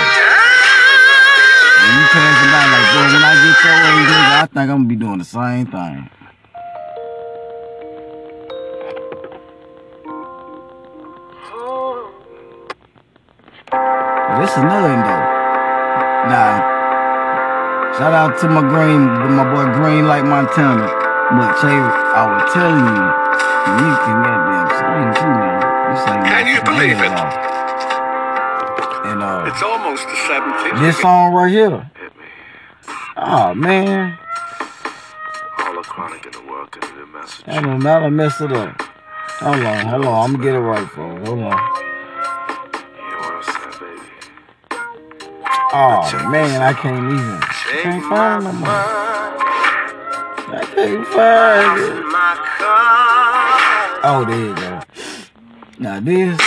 [1.84, 4.88] And you passing by like, boy, when I get your age, I think I'm gonna
[4.88, 6.10] be doing the same thing.
[14.40, 15.26] This is another though.
[16.28, 16.75] Nah,
[17.98, 20.84] Shout out to my green, my boy Green Light Montana.
[21.32, 22.96] But I will tell you,
[23.80, 25.64] you can goddamn sing too, man.
[25.88, 27.12] You sing Can you believe it?
[27.16, 27.34] off.
[29.06, 30.80] And uh, It's almost the 17th.
[30.82, 31.90] this song right here.
[33.18, 34.18] Oh man,
[35.60, 37.46] All the chronic in the world can do the message.
[37.48, 38.82] I don't know, I messed it up.
[39.40, 41.26] Hold on, hold on, I'm gonna get it right for you.
[41.26, 41.40] Hold on.
[41.40, 41.52] You know
[43.20, 44.02] what I'm saying, baby?
[45.72, 47.55] Oh man, I can't even.
[47.76, 48.70] I can't find no more.
[48.72, 51.92] I can't find it.
[54.08, 54.80] Oh, there you go.
[55.80, 56.40] Now this,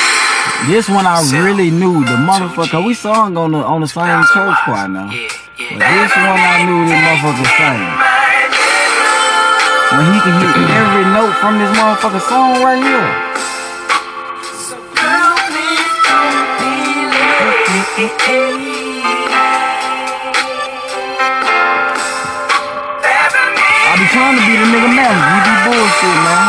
[0.73, 2.81] this one I really knew the motherfucker.
[2.81, 6.89] We sung on the on the same church choir now, but this one I knew
[6.89, 7.93] this motherfucker sang.
[9.93, 13.29] When he can hit every note from this motherfucker song right here.
[18.01, 18.68] I
[24.09, 25.21] be trying to be the nigga manager.
[25.21, 26.41] You be bullshit, man.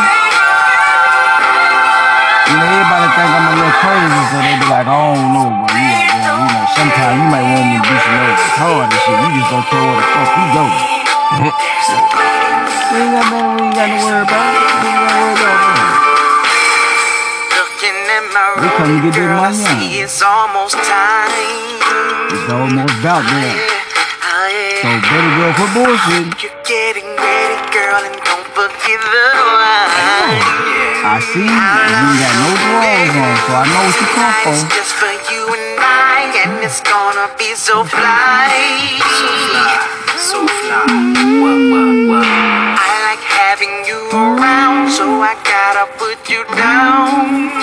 [2.48, 5.48] You know, everybody think I'm a little crazy, so they be like, I don't know,
[5.60, 8.88] but you, know, you know, sometimes you might want me to do some other hard
[8.88, 9.12] and shit.
[9.12, 10.64] You just don't care where the fuck you go.
[12.90, 14.40] we ain't got nothing we ain't got to worry about.
[14.40, 16.00] We ain't got to worry about that.
[17.60, 18.24] Looking at
[18.56, 20.00] We come to get that girl, money on.
[20.00, 21.28] it's almost time.
[22.32, 23.69] It's almost about there.
[24.50, 26.26] So, Yeah, baby girl, for bullshit.
[26.42, 30.42] You're getting ready, girl, and don't forget the wine.
[31.06, 34.50] I see you ain't got no drawers on, so I know what you come for.
[34.50, 38.50] It's just for you and I, and it's gonna be so fly.
[40.18, 40.82] So fly.
[41.38, 42.26] What, what, what?
[42.26, 47.54] I like having you around, so I gotta put you down.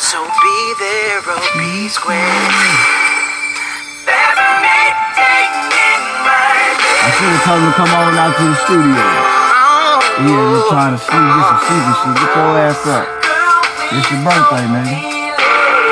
[0.00, 2.96] So be there or be square.
[4.08, 5.55] I
[7.16, 8.92] should have told him to come on out to the studio.
[10.20, 12.12] Yeah, you trying to sleep, get some sleep and shit.
[12.20, 13.04] Get your ass up.
[13.96, 14.96] It's your birthday, nigga.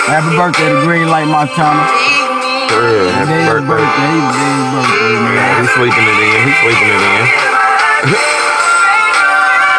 [0.04, 1.88] Happy birthday to Green Light Montana.
[2.68, 3.72] For real, happy Today's birthday.
[3.72, 4.20] birthday.
[4.20, 5.64] Today's birthday, man.
[5.64, 6.36] He's sleeping it in.
[6.44, 7.24] He's sleeping it in.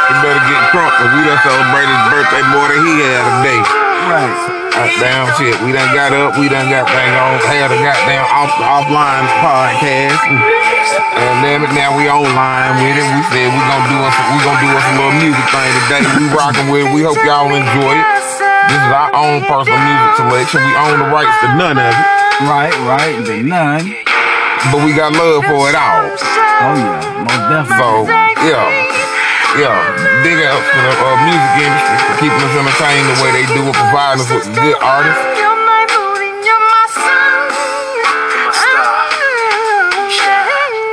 [0.09, 3.33] he better get crunk because we done celebrated his birthday more than he had a
[3.45, 3.84] day.
[4.05, 4.37] Right.
[4.75, 5.55] Uh, damn shit.
[5.65, 6.37] We done got up.
[6.37, 7.39] We done got thing on.
[7.47, 10.19] Had a goddamn off, offline podcast.
[10.29, 10.37] And,
[11.15, 13.07] and then now we online with it.
[13.07, 16.03] We said we gonna do us we gonna do us a little music thing today.
[16.21, 16.91] We rocking with it.
[16.93, 18.07] We hope y'all enjoy it.
[18.69, 20.59] This is our own personal music selection.
[20.61, 22.05] We own the rights to none of it,
[22.45, 23.15] Right, right.
[23.25, 23.85] The none.
[24.73, 26.09] but we got love for it all.
[26.13, 27.25] Oh, yeah.
[27.25, 27.77] Most definitely.
[27.79, 27.89] So
[28.43, 28.65] yeah,
[29.59, 29.77] yeah.
[30.23, 33.61] Big ups to the uh, music industry for keeping us entertained the way they do
[33.63, 35.21] it, providing us with good artists.
[35.21, 35.45] And.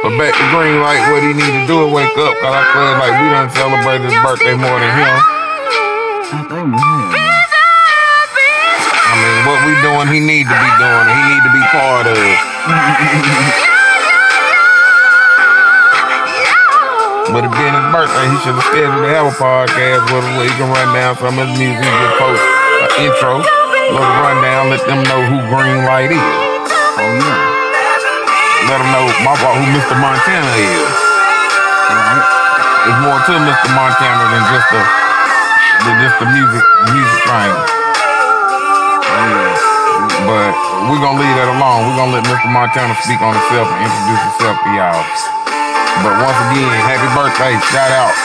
[0.02, 2.62] But back to Green Light, what he need to do is wake up, cause I
[2.74, 5.14] feel like we done celebrated his birthday more than him.
[6.34, 7.50] I think we have.
[8.98, 11.06] I mean, what we doing, he need to be doing.
[11.06, 12.18] He need to be part of
[17.30, 20.32] But it being his birthday, he should have scheduled to have a podcast with us
[20.34, 22.42] where he can run down some of his music, just post
[22.82, 23.38] an intro,
[23.94, 26.18] little rundown, let them know who Green Light is.
[26.18, 27.62] Oh, yeah.
[28.66, 29.94] Let them know my who Mr.
[30.02, 30.90] Montana is.
[31.94, 32.26] Right.
[32.90, 33.68] There's more to Mr.
[33.70, 34.82] Montana than just the
[35.86, 37.54] than just the music music thing.
[39.02, 40.26] Oh, yeah.
[40.26, 40.54] But
[40.90, 41.86] we're gonna leave that alone.
[41.86, 42.50] We're gonna let Mr.
[42.50, 45.31] Montana speak on himself and introduce himself to y'all.
[46.00, 48.16] But once again, happy birthday, shout out.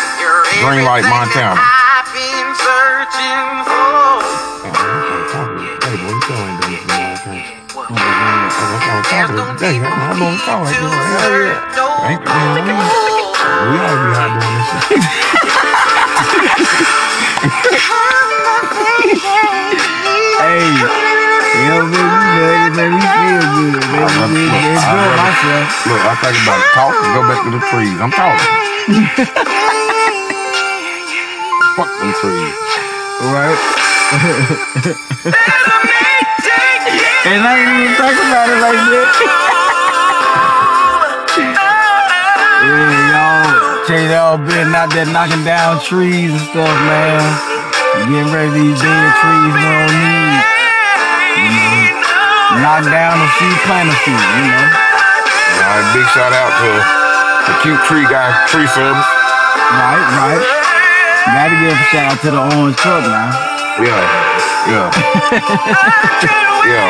[0.63, 1.59] Green Light, Montana.
[1.59, 4.24] I've been searching for.
[5.84, 7.43] Hey, boy, you still ain't done this in a long time.
[7.91, 9.84] I'm talking today.
[9.84, 10.95] I know I'm talking like this.
[10.95, 12.07] Hell yeah.
[12.07, 12.63] Ain't man,
[13.68, 15.03] we ought to be out doing this shit.
[20.38, 21.16] Hey,
[21.67, 23.73] yo, baby, man, it made me feel good.
[23.79, 25.87] Baby, I love- me I enjoy myself.
[25.87, 26.69] Look, I think about it.
[26.75, 27.97] Talk and go back to the trees.
[28.03, 28.47] I'm talking.
[31.77, 32.53] Fuck them trees.
[33.33, 33.57] Right?
[37.27, 39.09] and I didn't even think about it like that.
[42.63, 47.19] yeah, y'all, check y'all been out there knocking down trees and stuff, man.
[48.07, 50.56] Getting rid of these dead trees we need.
[52.57, 54.65] Knock down a few, plant a you know.
[55.57, 56.71] All right, big shout out to
[57.45, 59.09] the Cute Tree Guy Tree Service.
[59.77, 60.41] Right, right.
[61.38, 63.29] Gotta give a shout out to the Orange Truck man.
[63.83, 64.01] Yeah,
[64.71, 64.88] yeah.
[66.71, 66.89] yeah.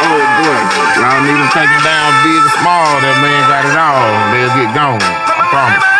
[0.00, 0.58] Oh boy,
[1.00, 2.88] y'all need to take it down big or small.
[3.02, 4.10] That man got it all.
[4.30, 5.02] They'll get gone.
[5.02, 5.99] I promise.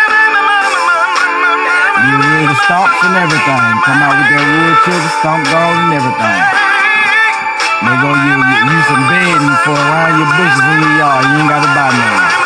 [2.01, 3.65] You hear the stomps and everything.
[3.85, 6.41] Come out with that wood chip, stomp dog and everything.
[7.81, 11.25] They go you, you, some bedding for around your bushes in your yard.
[11.29, 12.41] You ain't got to buy nothing.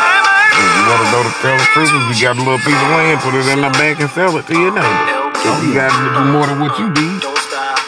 [0.59, 2.91] If you want to go to tell the if you got a little piece of
[2.99, 5.35] land, put it in the bank and sell it to your neighbor.
[5.39, 7.15] If you got to do more than what you gonna
[7.51, 7.79] now?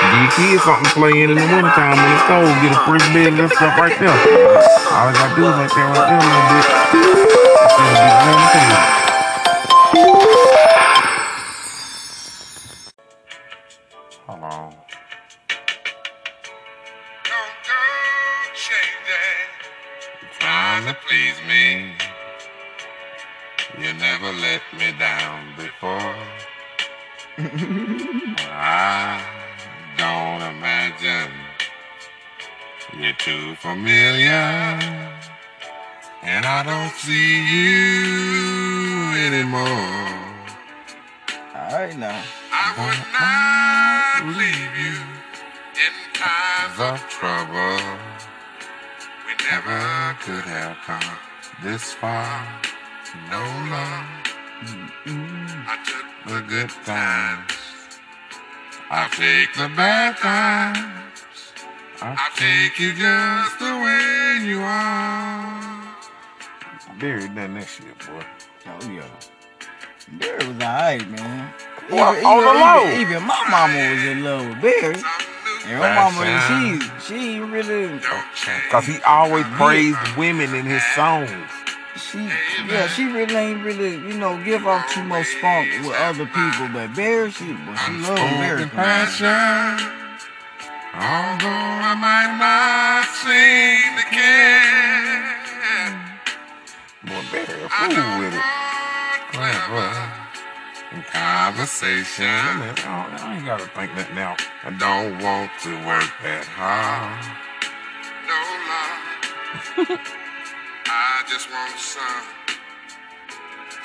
[0.00, 2.48] give your kids something to play in in the wintertime when it's cold.
[2.60, 4.12] Get a free bed and stuff right there.
[4.92, 6.20] All I gotta do is like that right there
[8.20, 9.09] little bit.
[50.20, 51.18] Could have come
[51.62, 52.60] this far.
[53.30, 53.40] No
[53.70, 54.06] love.
[55.66, 57.52] I took the good times.
[58.90, 61.22] I take the bad times.
[62.02, 65.86] I take you just the way you are.
[66.98, 68.22] Barry done that shit, boy.
[68.66, 69.04] Oh yeah.
[70.18, 71.52] Barry was alright, man.
[71.90, 72.92] Well, Even- on the low.
[72.92, 75.02] Even, even my mama was in love with Barry.
[75.60, 76.80] Some new And her mama, Fashion.
[77.00, 78.00] she she ain't really.
[78.70, 81.30] Cause he always praised women in his songs.
[81.96, 82.18] she
[82.68, 86.68] yeah, she really ain't really, you know, give off too much spunk with other people,
[86.72, 88.66] but Barry, she but she love Barry.
[88.66, 89.96] Passion.
[90.92, 95.30] Although I might not seem to care.
[97.04, 98.42] Boy, Barry a fool with it.
[99.32, 100.09] Clever.
[100.92, 102.26] In conversation.
[102.26, 102.74] I,
[103.22, 104.34] I ain't gotta think that now.
[104.64, 107.14] I don't want to work that hard.
[108.26, 108.34] No
[108.66, 110.00] love.
[110.90, 112.26] I just want some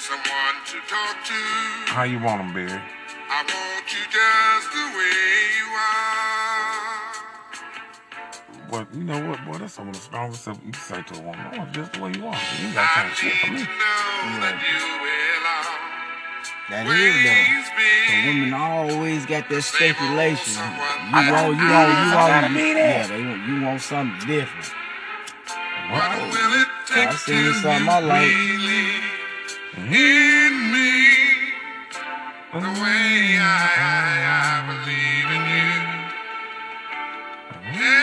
[0.01, 1.37] someone to talk to.
[1.93, 2.73] How you want them, Barry?
[2.73, 5.21] I want you just the way
[5.61, 7.05] you are.
[8.71, 9.59] But you know what, boy?
[9.59, 11.39] That's some of the strongest stuff you can say to a woman.
[11.53, 12.33] I want just the way you are.
[12.33, 13.61] You ain't got time shit for me.
[13.61, 15.25] know that you will
[16.69, 17.65] That is though.
[18.09, 20.53] The women always got that speculation.
[20.57, 24.73] You want, you want, you want, be yeah, they want, you want something different.
[25.91, 28.31] What will it take I seen something I like.
[29.77, 30.91] in me
[32.53, 33.45] the way I,
[34.25, 35.77] I believe in you?
[37.77, 37.93] Yeah,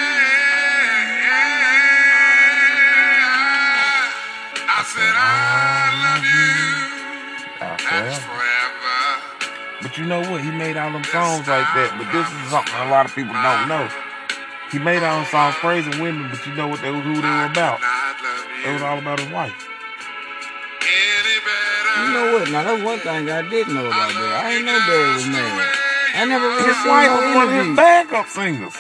[4.68, 6.62] I said I love you.
[7.60, 8.41] That's Forever.
[9.92, 10.40] But you know what?
[10.40, 11.92] He made all them songs like that.
[12.00, 13.84] But this is something a lot of people don't know.
[14.72, 17.52] He made all them songs praising women, but you know what they who they were
[17.52, 17.76] about?
[18.64, 19.52] It was all about his wife.
[20.80, 22.48] You know what?
[22.48, 24.32] Now that's one thing I did know about Barry.
[24.32, 25.68] I ain't know Barry was married.
[26.16, 28.76] I never really His seen wife no was one of his backup singers.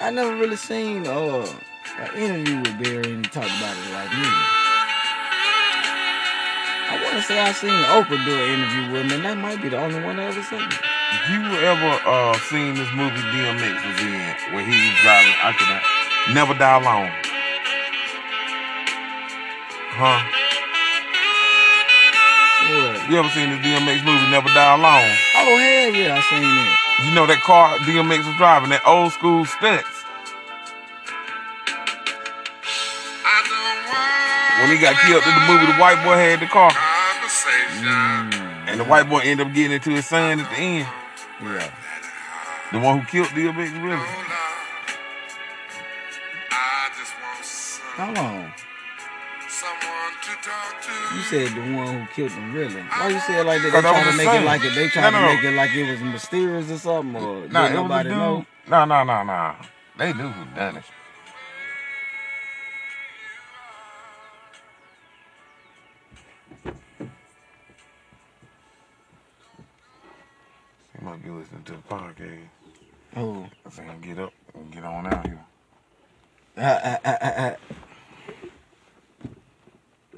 [0.00, 1.44] I never really seen uh
[2.00, 4.59] an interview with Barry and he talked about it like me.
[6.90, 9.62] I want to say I seen Oprah do an interview with him, and that might
[9.62, 10.66] be the only one I ever seen.
[11.30, 15.36] You ever uh seen this movie DMX was in where he was driving?
[15.38, 15.82] I cannot
[16.34, 17.14] never die alone.
[19.94, 20.18] Huh?
[22.70, 23.10] What?
[23.10, 25.14] You ever seen this DMX movie Never Die Alone?
[25.34, 27.06] Oh hell yeah, I seen it.
[27.06, 29.99] You know that car DMX was driving, that old school stunts.
[34.60, 36.70] When he got killed in the movie, the white boy had the car.
[36.70, 37.88] conversation.
[38.68, 40.88] And the white boy ended up getting into his son at the end.
[41.42, 41.70] Yeah.
[42.72, 43.96] The one who killed DMX No really.
[43.96, 44.06] love.
[46.52, 48.52] I just want some, Hold on.
[49.48, 51.16] someone to talk to.
[51.16, 52.82] You said the one who killed him, really?
[52.82, 53.72] Why you say it like that?
[53.72, 54.74] They trying to the make it like it.
[54.74, 57.74] They trying No, to make it like it was mysterious or something, or Nah, did
[57.76, 58.46] it was a nobody know?
[58.68, 59.54] No, no, no, no.
[59.98, 60.84] They knew who done it.
[71.00, 72.40] He might be listening to the podcast.
[73.16, 73.46] Oh.
[73.64, 75.40] I think I get up and get on out here.
[76.58, 77.56] Ah, ah, ah, ah, ah.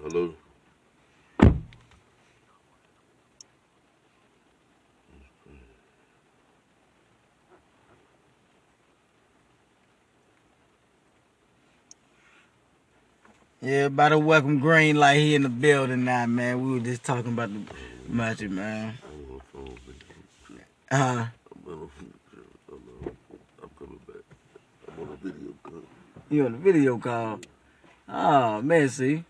[0.02, 0.34] Hello.
[13.60, 16.60] Yeah, by the welcome green light here in the building now, man.
[16.60, 17.62] We were just talking about the
[18.08, 18.98] magic, man.
[20.92, 21.24] Uh,
[21.66, 21.70] I'm
[23.78, 24.24] coming back.
[24.86, 25.82] I'm on a video call.
[26.28, 27.40] you on the video call.
[28.06, 29.24] Oh man, see.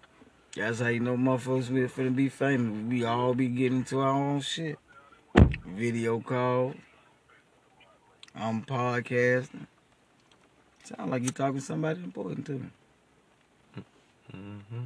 [0.56, 2.90] That's how you know motherfuckers we finna be famous.
[2.90, 4.76] We all be getting to our own shit.
[5.64, 6.74] Video call.
[8.34, 9.68] I'm podcasting.
[10.82, 12.70] Sound like you talking to somebody important to me.
[14.34, 14.82] Mm-hmm.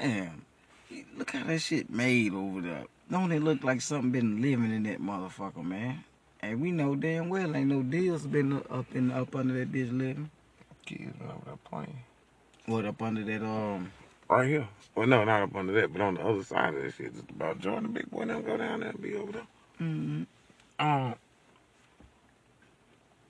[0.00, 0.44] Damn.
[1.16, 2.84] Look how that shit made over there.
[3.10, 6.04] Don't it look like something been living in that motherfucker, man?
[6.40, 9.96] And we know damn well ain't no deals been up in up under that bitch
[9.96, 10.30] living.
[10.84, 11.98] Kids over there playing.
[12.66, 13.92] What up under that um
[14.28, 14.68] Right here.
[14.96, 17.30] Well, no, not up under that, but on the other side of that shit, just
[17.30, 19.46] about join the big boy and them go down there and be over there.
[19.80, 20.26] mm
[20.80, 21.14] Um,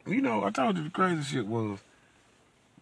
[0.07, 1.81] you know, I told you the crazy shit was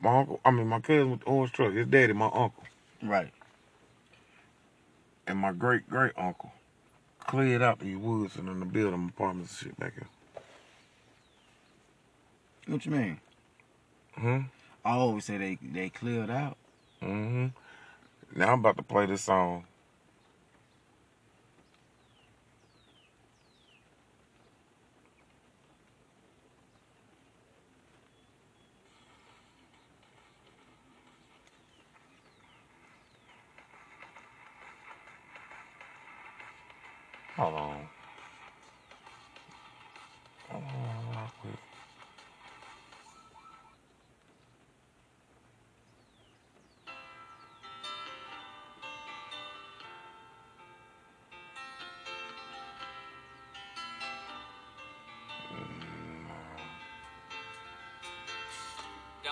[0.01, 0.41] my uncle.
[0.45, 1.73] I mean, my cousin with the orange truck.
[1.73, 2.63] His daddy, my uncle,
[3.03, 3.33] Right.
[5.27, 6.53] And my great great uncle
[7.27, 10.09] cleared out these woods and in the building apartments and shit back here.
[12.67, 13.21] What you mean?
[14.15, 14.41] Hmm.
[14.85, 16.57] I always say they they cleared out.
[17.03, 17.47] Mm-hmm.
[18.39, 19.65] Now I'm about to play this song.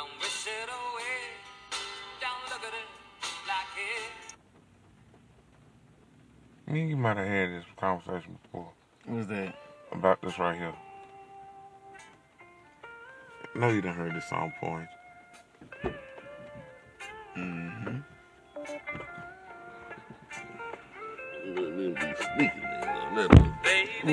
[0.03, 1.21] Don't wish it away.
[2.21, 2.89] Don't look at it
[3.47, 3.77] like
[6.67, 6.73] it.
[6.73, 8.73] Me and you might have had this conversation before
[9.07, 9.55] What's that?
[9.93, 10.75] about this right here.
[13.55, 14.81] No, you done heard this song before.
[14.81, 15.95] ain't
[17.37, 17.99] Mm-hmm.
[21.47, 23.55] You be sneaking me on that one.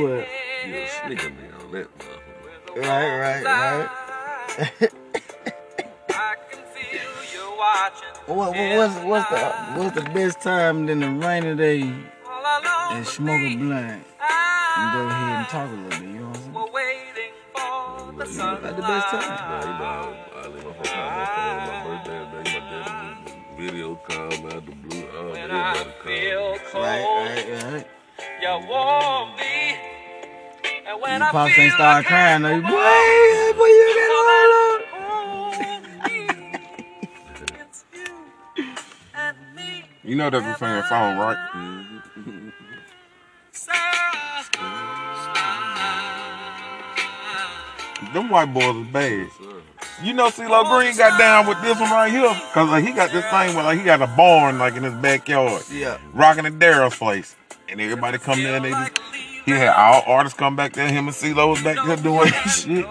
[0.03, 0.27] What?
[0.67, 2.77] You sneaking me on that motherfucker.
[2.77, 3.89] Right, right,
[4.81, 4.93] right.
[8.29, 9.39] What, what what's what's the
[9.75, 11.81] what's the best time than a rainy day
[12.91, 14.03] and smoke a blunt
[14.77, 16.53] and go ahead and talk a little bit, you know what I'm saying?
[16.53, 18.25] We're waiting for the
[18.59, 19.21] About the best time.
[19.21, 22.45] Nah, you know, I, I leave my phone, call my phone on my birthday, and
[22.45, 25.07] my daddy video call me out the blue.
[25.17, 27.87] Oh, When man, I everybody call feel cold, Right, right, right.
[28.41, 29.77] you warm me.
[30.87, 32.55] And when You I pops feel ain't start I crying, can't though.
[32.55, 33.98] You, go boy, boy, you
[40.09, 41.37] You know that's a singing song, right?
[43.51, 43.77] Sarah.
[48.11, 49.27] Them white boys is bad.
[50.01, 52.33] You know CeeLo Green got down with this one right here?
[52.55, 54.95] Cause like he got this thing where like he got a barn like in his
[54.95, 55.61] backyard.
[55.71, 55.99] Yeah.
[56.15, 57.35] Rocking at Daryl's place.
[57.67, 58.97] And everybody come there and they just
[59.45, 62.87] he had all artists come back there, him and CeeLo was back there doing shit.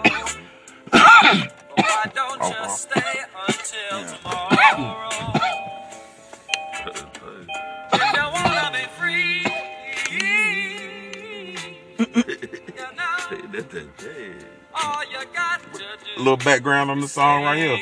[16.29, 17.77] Little background on the song right here.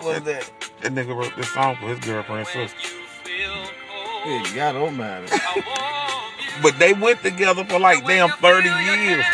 [0.00, 0.50] What's that?
[0.82, 2.88] That nigga wrote this song for his girlfriend's When sister.
[2.88, 5.26] you feel cold, Good God Almighty.
[5.32, 6.62] I warm you.
[6.62, 9.24] But they went together for like damn 30 years.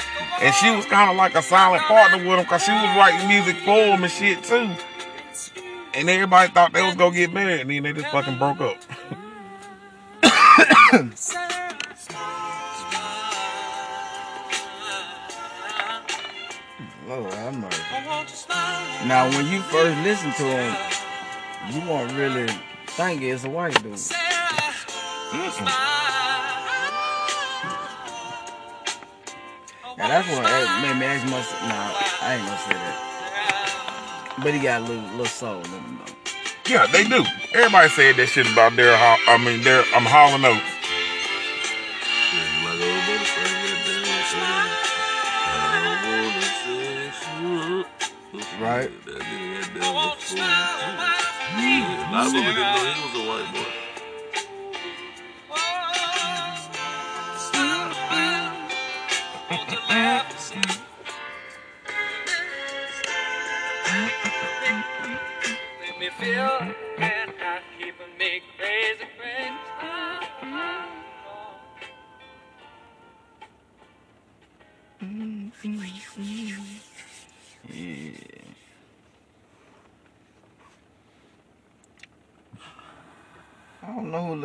[0.40, 3.26] And she was kind of like a silent partner with him because she was writing
[3.26, 4.70] music for him and shit too.
[5.94, 8.76] And everybody thought they was gonna get married and then they just fucking broke up.
[17.09, 17.82] Lord have mercy.
[19.07, 20.74] Now, when you first listen to him,
[21.70, 22.48] you won't really
[22.86, 24.00] think it's a white dude.
[29.96, 31.62] Now, that's what it made me ask myself.
[31.68, 31.92] Nah,
[32.22, 34.34] I ain't gonna say that.
[34.42, 36.12] But he got a little, little soul in him though.
[36.66, 37.24] Yeah, they do.
[37.52, 38.94] Everybody said that shit about their.
[38.94, 39.84] I mean, their.
[39.94, 40.74] I'm um, Hall and Oates.
[48.61, 48.91] Right.
[49.07, 49.20] That
[52.35, 53.84] nigga had.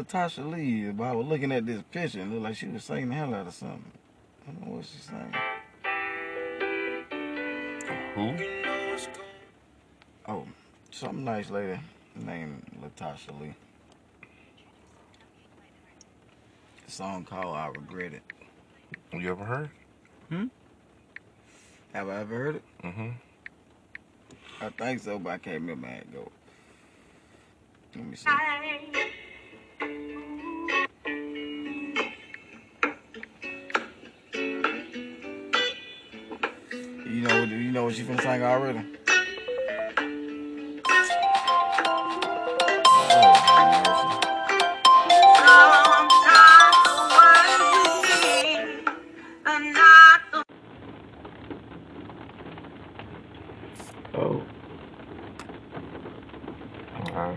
[0.09, 2.35] Don't know who Latasha Lee is, but I was looking at this picture and it
[2.35, 3.91] looked like she was singing the hell out of something.
[4.47, 5.35] I don't know what she's saying.
[8.15, 8.35] Who?
[10.27, 10.45] Oh,
[10.91, 11.79] some nice lady
[12.15, 13.55] named Latasha Lee.
[16.87, 18.23] A song called I Regret It.
[19.13, 19.69] You ever heard?
[20.29, 20.45] Hmm?
[21.93, 22.63] Have I ever heard it?
[22.83, 23.09] Mm-hmm.
[24.61, 26.31] I think so, but I can't remember how it go.
[27.95, 28.29] Let me see.
[37.89, 38.85] What- you finna sing already?
[54.13, 54.43] Oh.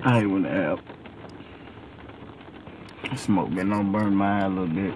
[0.05, 0.81] I ain't when the app.
[3.17, 4.95] Smoke been on burn my eye a little bit.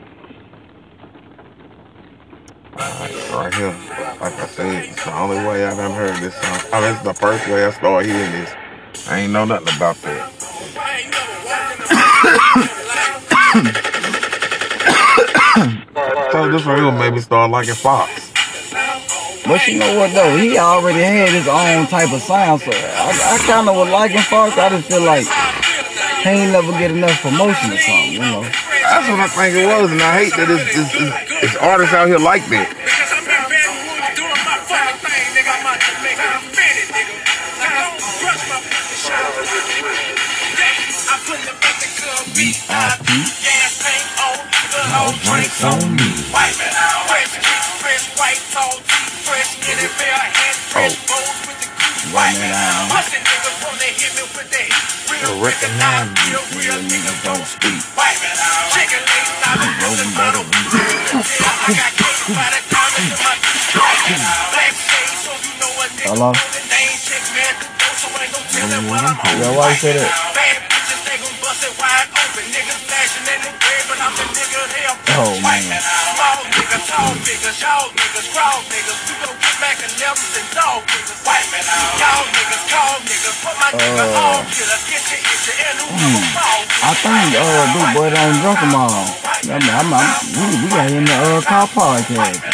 [2.78, 3.76] Alright, right here.
[4.20, 6.60] Like I said, it's the only way I've ever heard this song.
[6.72, 8.52] Oh, mean, it's the first way I started hearing this.
[9.08, 10.32] I ain't know nothing about that.
[16.32, 18.32] so this one here made me start liking Foxx.
[19.46, 20.36] But you know what though?
[20.36, 24.22] He already had his own type of sound, so I, I kind of was liking
[24.22, 24.58] Foxx.
[24.58, 25.24] I just feel like
[26.24, 28.42] he ain't never get enough promotion or something, you know.
[28.42, 31.14] That's what I think it was, and I hate that it's, it's, it's,
[31.44, 32.85] it's artists out here like that.
[42.36, 42.68] VIP.
[42.68, 44.36] Gas tank on,
[44.68, 46.04] the whole drinks on me.
[46.28, 46.68] White man,
[47.08, 50.68] fresh kicks, fresh white tall teeth, fresh NFL hat, oh.
[50.68, 52.12] fresh bows with the crew.
[52.12, 54.84] White man, bustin' niggas wanna hit me with the heat.
[55.08, 57.80] Real recognize me, real niggas don't speak.
[57.96, 58.36] White man,
[58.68, 63.32] chicken legs, not a rolling better I got cake by the time into my
[64.52, 66.36] black shades, so you know what nigga Hello?
[66.36, 67.56] on the name check, man.
[67.96, 69.40] So ain't gon' tell them what I'm on.
[69.40, 70.75] Yeah, why you say that?
[75.16, 75.64] Oh, man.
[75.80, 79.00] Small niggas, tall niggas, y'all niggas, crowd niggas.
[79.08, 81.20] We gon' get back and levels and dog niggas.
[81.24, 81.64] White man,
[81.96, 83.36] y'all niggas, call niggas.
[83.40, 84.80] Put my nigga Uh, on, killer.
[84.84, 86.60] Get your itch and who never fall.
[86.84, 88.92] I think uh, Big Boy done drunk them all.
[88.92, 92.44] I mean, I'm, I'm, we, we got in the uh, car podcast.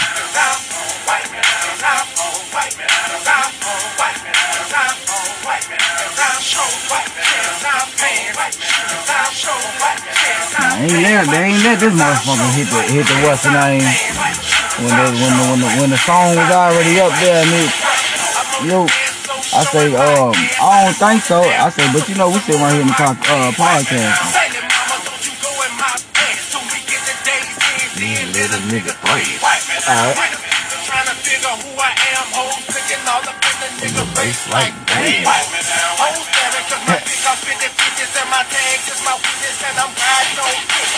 [9.33, 13.81] Nah, ain't let, they ain't let this motherfucker hit the hit the what's the name
[14.85, 17.73] when the when the when the when the song was already up there and it
[18.69, 18.85] yo
[19.57, 22.77] I say um I don't think so I say but you know we sit right
[22.77, 24.21] here in the car, uh, podcast.
[28.33, 29.25] Little nigga pray.
[29.89, 30.17] Alright.
[30.85, 36.42] Trying to figure who I am, hoes picking all in the nigga Face like damn.
[38.33, 40.89] My tags is my weakness and I'm riding on dick.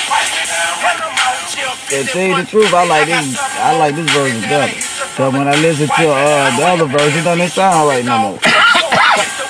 [0.87, 3.37] When I'm out here, To tell you the truth, I like this.
[3.59, 4.70] I like this version better.
[5.18, 8.39] Cause when I listen to uh, the other version, it doesn't sound right no more.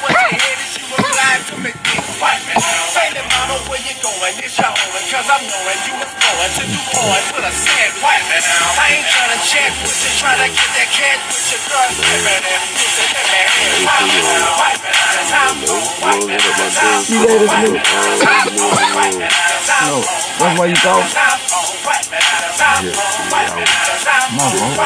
[7.05, 8.41] to do with a sad white man.
[8.41, 11.85] I ain't trying to chat with you, trying to get that cat with your girl.
[12.01, 14.25] Living and pussy, living and white man.
[15.29, 16.41] Time for white man.
[16.41, 17.85] Time You let us know.
[18.49, 19.29] for white man.
[19.85, 21.05] No, that's why you talk.
[21.13, 22.25] Time for white man.
[22.57, 23.85] Time for white man.
[24.33, 24.85] My fault.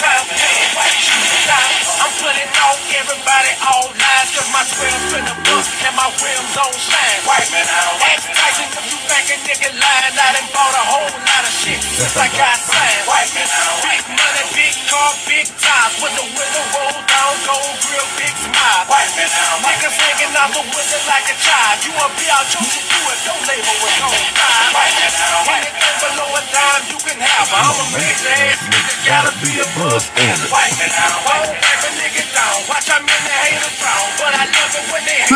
[0.00, 0.38] White man.
[0.78, 1.47] Time
[2.98, 7.18] everybody all lies cause my square's finna bust and my rims don't shine.
[7.26, 7.66] White man,
[8.14, 8.68] X Tyson
[9.88, 13.04] mind, I done bought a whole lot of shit since I got signed.
[13.84, 15.94] Big money, big car, big tires.
[16.02, 18.84] When the window roll down, gold grill, big smile.
[18.88, 21.76] Niggas hanging out the window like a child.
[21.84, 23.18] You a be out, you should do it.
[23.24, 24.72] Don't label it on time.
[25.48, 27.48] Anything below a dime, you can have.
[27.52, 30.50] I'm a major ass nigga, gotta be a buzz standard.
[30.50, 32.56] Won't wipe a nigga down.
[32.68, 34.08] Watch how many haters drown.
[34.18, 35.30] But I love it when they hate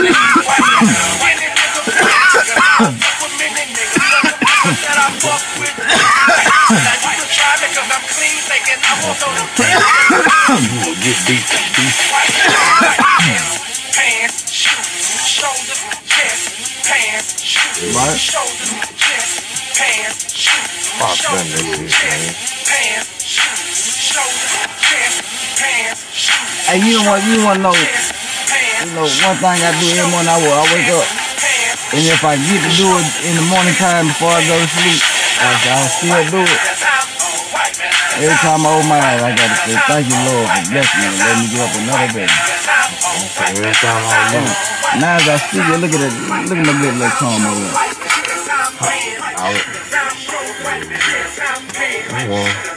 [0.00, 0.10] me.
[1.28, 4.00] Any nigga, fuck with many niggas.
[4.00, 5.74] Love the bitches that I fuck with.
[5.78, 9.48] Now you can try me 'cause I'm clean thinking I won't throw them
[11.02, 11.94] Get deep, deep.
[13.96, 16.42] pants, shoes, shoulders, chest,
[16.86, 18.18] pants, shoes, Right.
[18.18, 19.32] shoulders, chest,
[19.78, 22.34] pants, shoes, Fuck them shoulders, niggas, chest, man.
[22.70, 24.59] pants, shoes, shoulders, chest, pants, shoes.
[26.70, 27.18] Hey, you know what?
[27.26, 27.74] You want to know?
[27.74, 31.04] You know, one thing I do every morning, I, will I wake up,
[31.92, 34.68] and if I get to do it in the morning time before I go to
[34.70, 35.02] sleep,
[35.42, 36.60] I, I still do it.
[38.22, 41.06] Every time I open my eyes, I gotta say, thank you, Lord, for blessing me
[41.10, 42.30] and letting me get up another day.
[43.50, 44.48] Every time I look,
[45.00, 46.14] Now as I speak, look at it,
[46.46, 47.74] look at my little, little comb over there.
[52.12, 52.69] I want.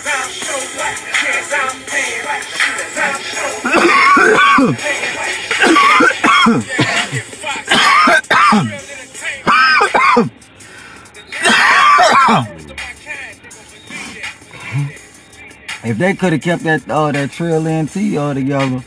[15.86, 18.84] If they could have kept that uh, that Trill Ent all together,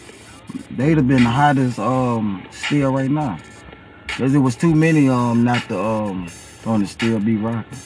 [0.70, 3.39] they'd have been the hottest um still right now.
[4.09, 6.28] Cause it was too many um not to um
[6.64, 7.78] on to still be rocking.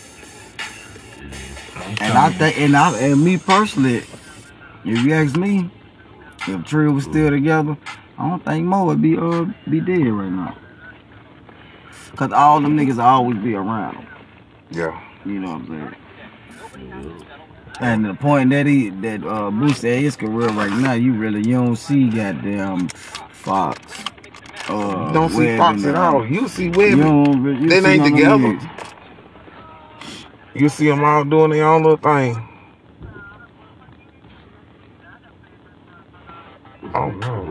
[2.00, 4.04] And I think and I and me personally,
[4.84, 5.68] if you ask me,
[6.48, 7.76] if Trill was still together,
[8.18, 10.56] I don't think Mo would be uh be dead right now.
[12.16, 14.08] Cause all them niggas always be around him.
[14.70, 15.00] Yeah.
[15.24, 15.96] You know what I'm saying?
[17.80, 21.54] And the point that he that uh boosted his career right now, you really you
[21.54, 22.88] don't see goddamn
[23.30, 24.04] Foxx.
[24.68, 26.26] Uh, don't see Foxx at all.
[26.26, 26.98] You see You Webbie.
[26.98, 28.58] don't, you They ain't together.
[30.54, 32.49] You see them all doing their own little thing.
[36.92, 37.44] Oh no.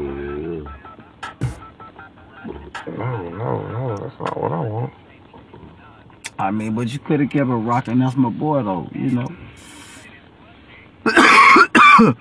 [2.97, 4.93] No, no, no, that's not what I want.
[6.37, 7.99] I mean, but you could have kept it rocking.
[7.99, 9.27] That's my boy though, you know.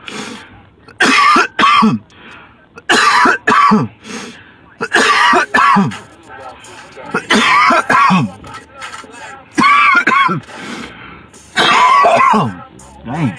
[13.05, 13.39] Dang.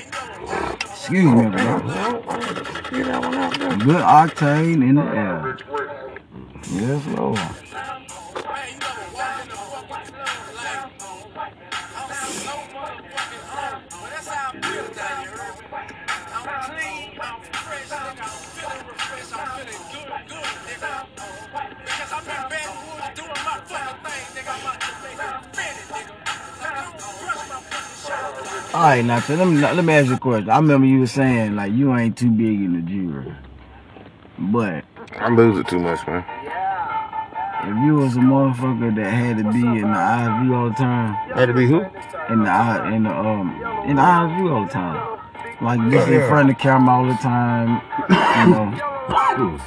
[0.82, 1.59] Excuse me.
[3.80, 5.58] Good octane in the air.
[6.70, 7.40] Yes, Lord.
[28.72, 30.50] All right, now so let me let me ask you a question.
[30.50, 33.34] I remember you were saying like you ain't too big in the jewelry,
[34.52, 34.84] but
[35.20, 36.24] I lose it too much, man.
[37.64, 40.76] if you was a motherfucker that had to be in the eye view all the
[40.76, 41.82] time, Had to be who?
[42.30, 43.50] in the eye in the um
[43.86, 45.20] in the eye view all the time,
[45.62, 46.28] like just in Yeah.
[46.28, 49.60] front of the camera all the time, you know,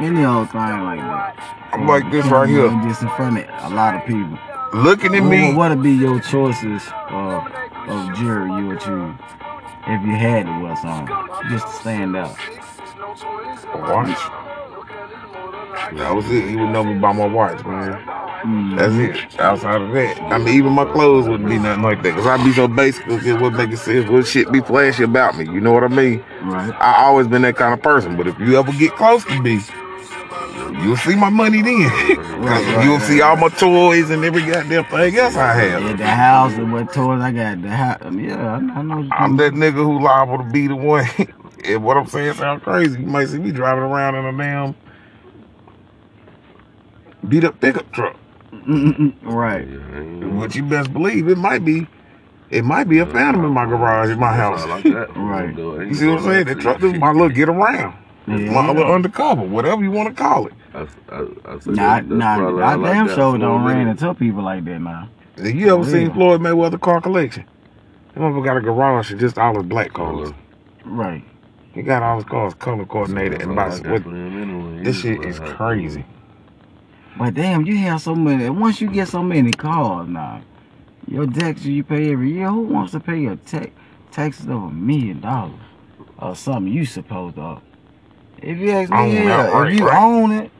[0.00, 1.34] any old thing like that.
[1.72, 2.68] I'm like this right here.
[2.86, 4.38] Just in front of a lot of people.
[4.74, 5.54] Looking at What, me.
[5.54, 7.40] what'd be your choices uh,
[7.88, 9.14] of jewelry you would choose
[9.86, 11.14] if you had to wear something
[11.50, 12.36] just to stand out?
[13.22, 14.18] Watch.
[15.94, 16.48] That was it.
[16.48, 17.92] He would know me by my watch, man.
[18.44, 18.94] Mm, That's
[19.34, 19.40] it.
[19.40, 22.14] Outside of that, I mean, even my clothes wouldn't be nothing like that.
[22.14, 23.06] Cause I'd be so basic.
[23.06, 24.08] It would make sense.
[24.10, 25.44] What shit be flashy about me?
[25.44, 26.24] You know what I mean?
[26.42, 26.72] right.
[26.80, 28.16] I always been that kind of person.
[28.16, 29.60] But if you ever get close to me,
[30.82, 31.90] you'll see my money then.
[32.36, 33.02] Right, right, you'll right.
[33.08, 35.82] see all my toys and every goddamn thing else I have.
[35.82, 37.62] Yeah, the house and what toys I got.
[37.62, 37.98] The house.
[38.14, 38.72] Yeah, I know.
[38.74, 41.06] I know what you're I'm that nigga who liable to be the one.
[41.66, 44.74] if what I'm saying sounds crazy, you might see me driving around in a damn
[47.28, 48.16] beat up pickup truck.
[49.22, 49.66] Right.
[50.38, 51.86] But you best believe it might be,
[52.50, 54.64] it might be a phantom in my garage in my house.
[54.66, 55.08] like that.
[55.16, 55.56] Right.
[55.56, 56.46] You see what I'm saying?
[56.46, 57.96] That truck is my little get around,
[58.26, 58.36] Yeah.
[58.52, 60.52] my little undercover, whatever you want to call it.
[60.74, 63.78] I, I, I say Nah, that- nah, I like damn that sure don't a ran
[63.78, 64.02] minute.
[64.02, 65.08] into people like that now.
[65.36, 67.44] Have you ever seen Floyd Mayweather car collection?
[68.14, 70.32] That motherfucker got a garage and just all his black cars.
[70.84, 71.22] Right.
[71.76, 74.82] He got all his cars color coordinated and I about what, anyway.
[74.82, 76.06] this shit is like, crazy.
[77.18, 78.50] But damn, you have so many.
[78.50, 80.42] Once you get so many cars now,
[81.08, 82.50] Your taxes you pay every year.
[82.50, 83.70] Who wants to pay your tax
[84.12, 85.60] taxes of a million dollars
[86.18, 87.62] or something you supposed to?
[88.42, 90.02] If you ask Own me, it yeah, outright, if you right.
[90.02, 90.52] own it,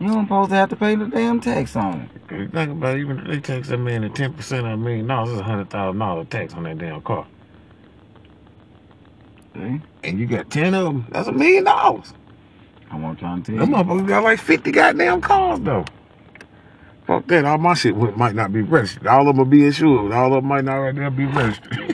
[0.00, 2.10] you don't supposed to have to pay the damn tax on it.
[2.32, 4.76] You think about it, even if they tax that man at ten percent of a
[4.78, 7.26] million dollars, it's a hundred thousand dollar tax on that damn car.
[9.54, 9.80] See?
[10.02, 12.12] And you got ten of them, that's a million dollars.
[12.90, 13.76] I'm what I'm trying to tell Them you.
[13.76, 15.84] motherfuckers got like 50 goddamn cars though.
[17.06, 19.06] Fuck that, all my shit might not be registered.
[19.06, 20.10] All of them will be insured.
[20.12, 21.90] All of them might not right there be registered.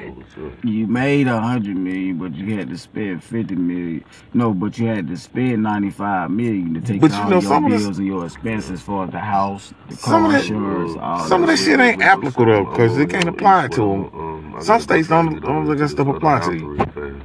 [0.62, 4.04] You made a hundred million, but you had to spend fifty million.
[4.32, 7.30] No, but you had to spend ninety five million to take But you all know,
[7.40, 10.40] your some of this- bills and your expenses for the house, the Some of car
[10.40, 13.68] that- insurance, all some of that that shit ain't applicable though, because it can't apply
[13.68, 14.56] to them.
[14.60, 17.20] Some states don't- don't let that stuff apply to you.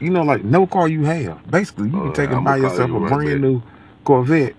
[0.00, 1.50] You know, like no car you have.
[1.50, 3.40] Basically, you can Uh, take and buy yourself you a right brand back.
[3.42, 3.62] new
[4.04, 4.56] Corvette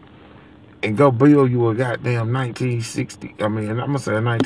[0.84, 3.36] and go build you a goddamn 1960.
[3.40, 4.40] I mean, I'm gonna say a 19.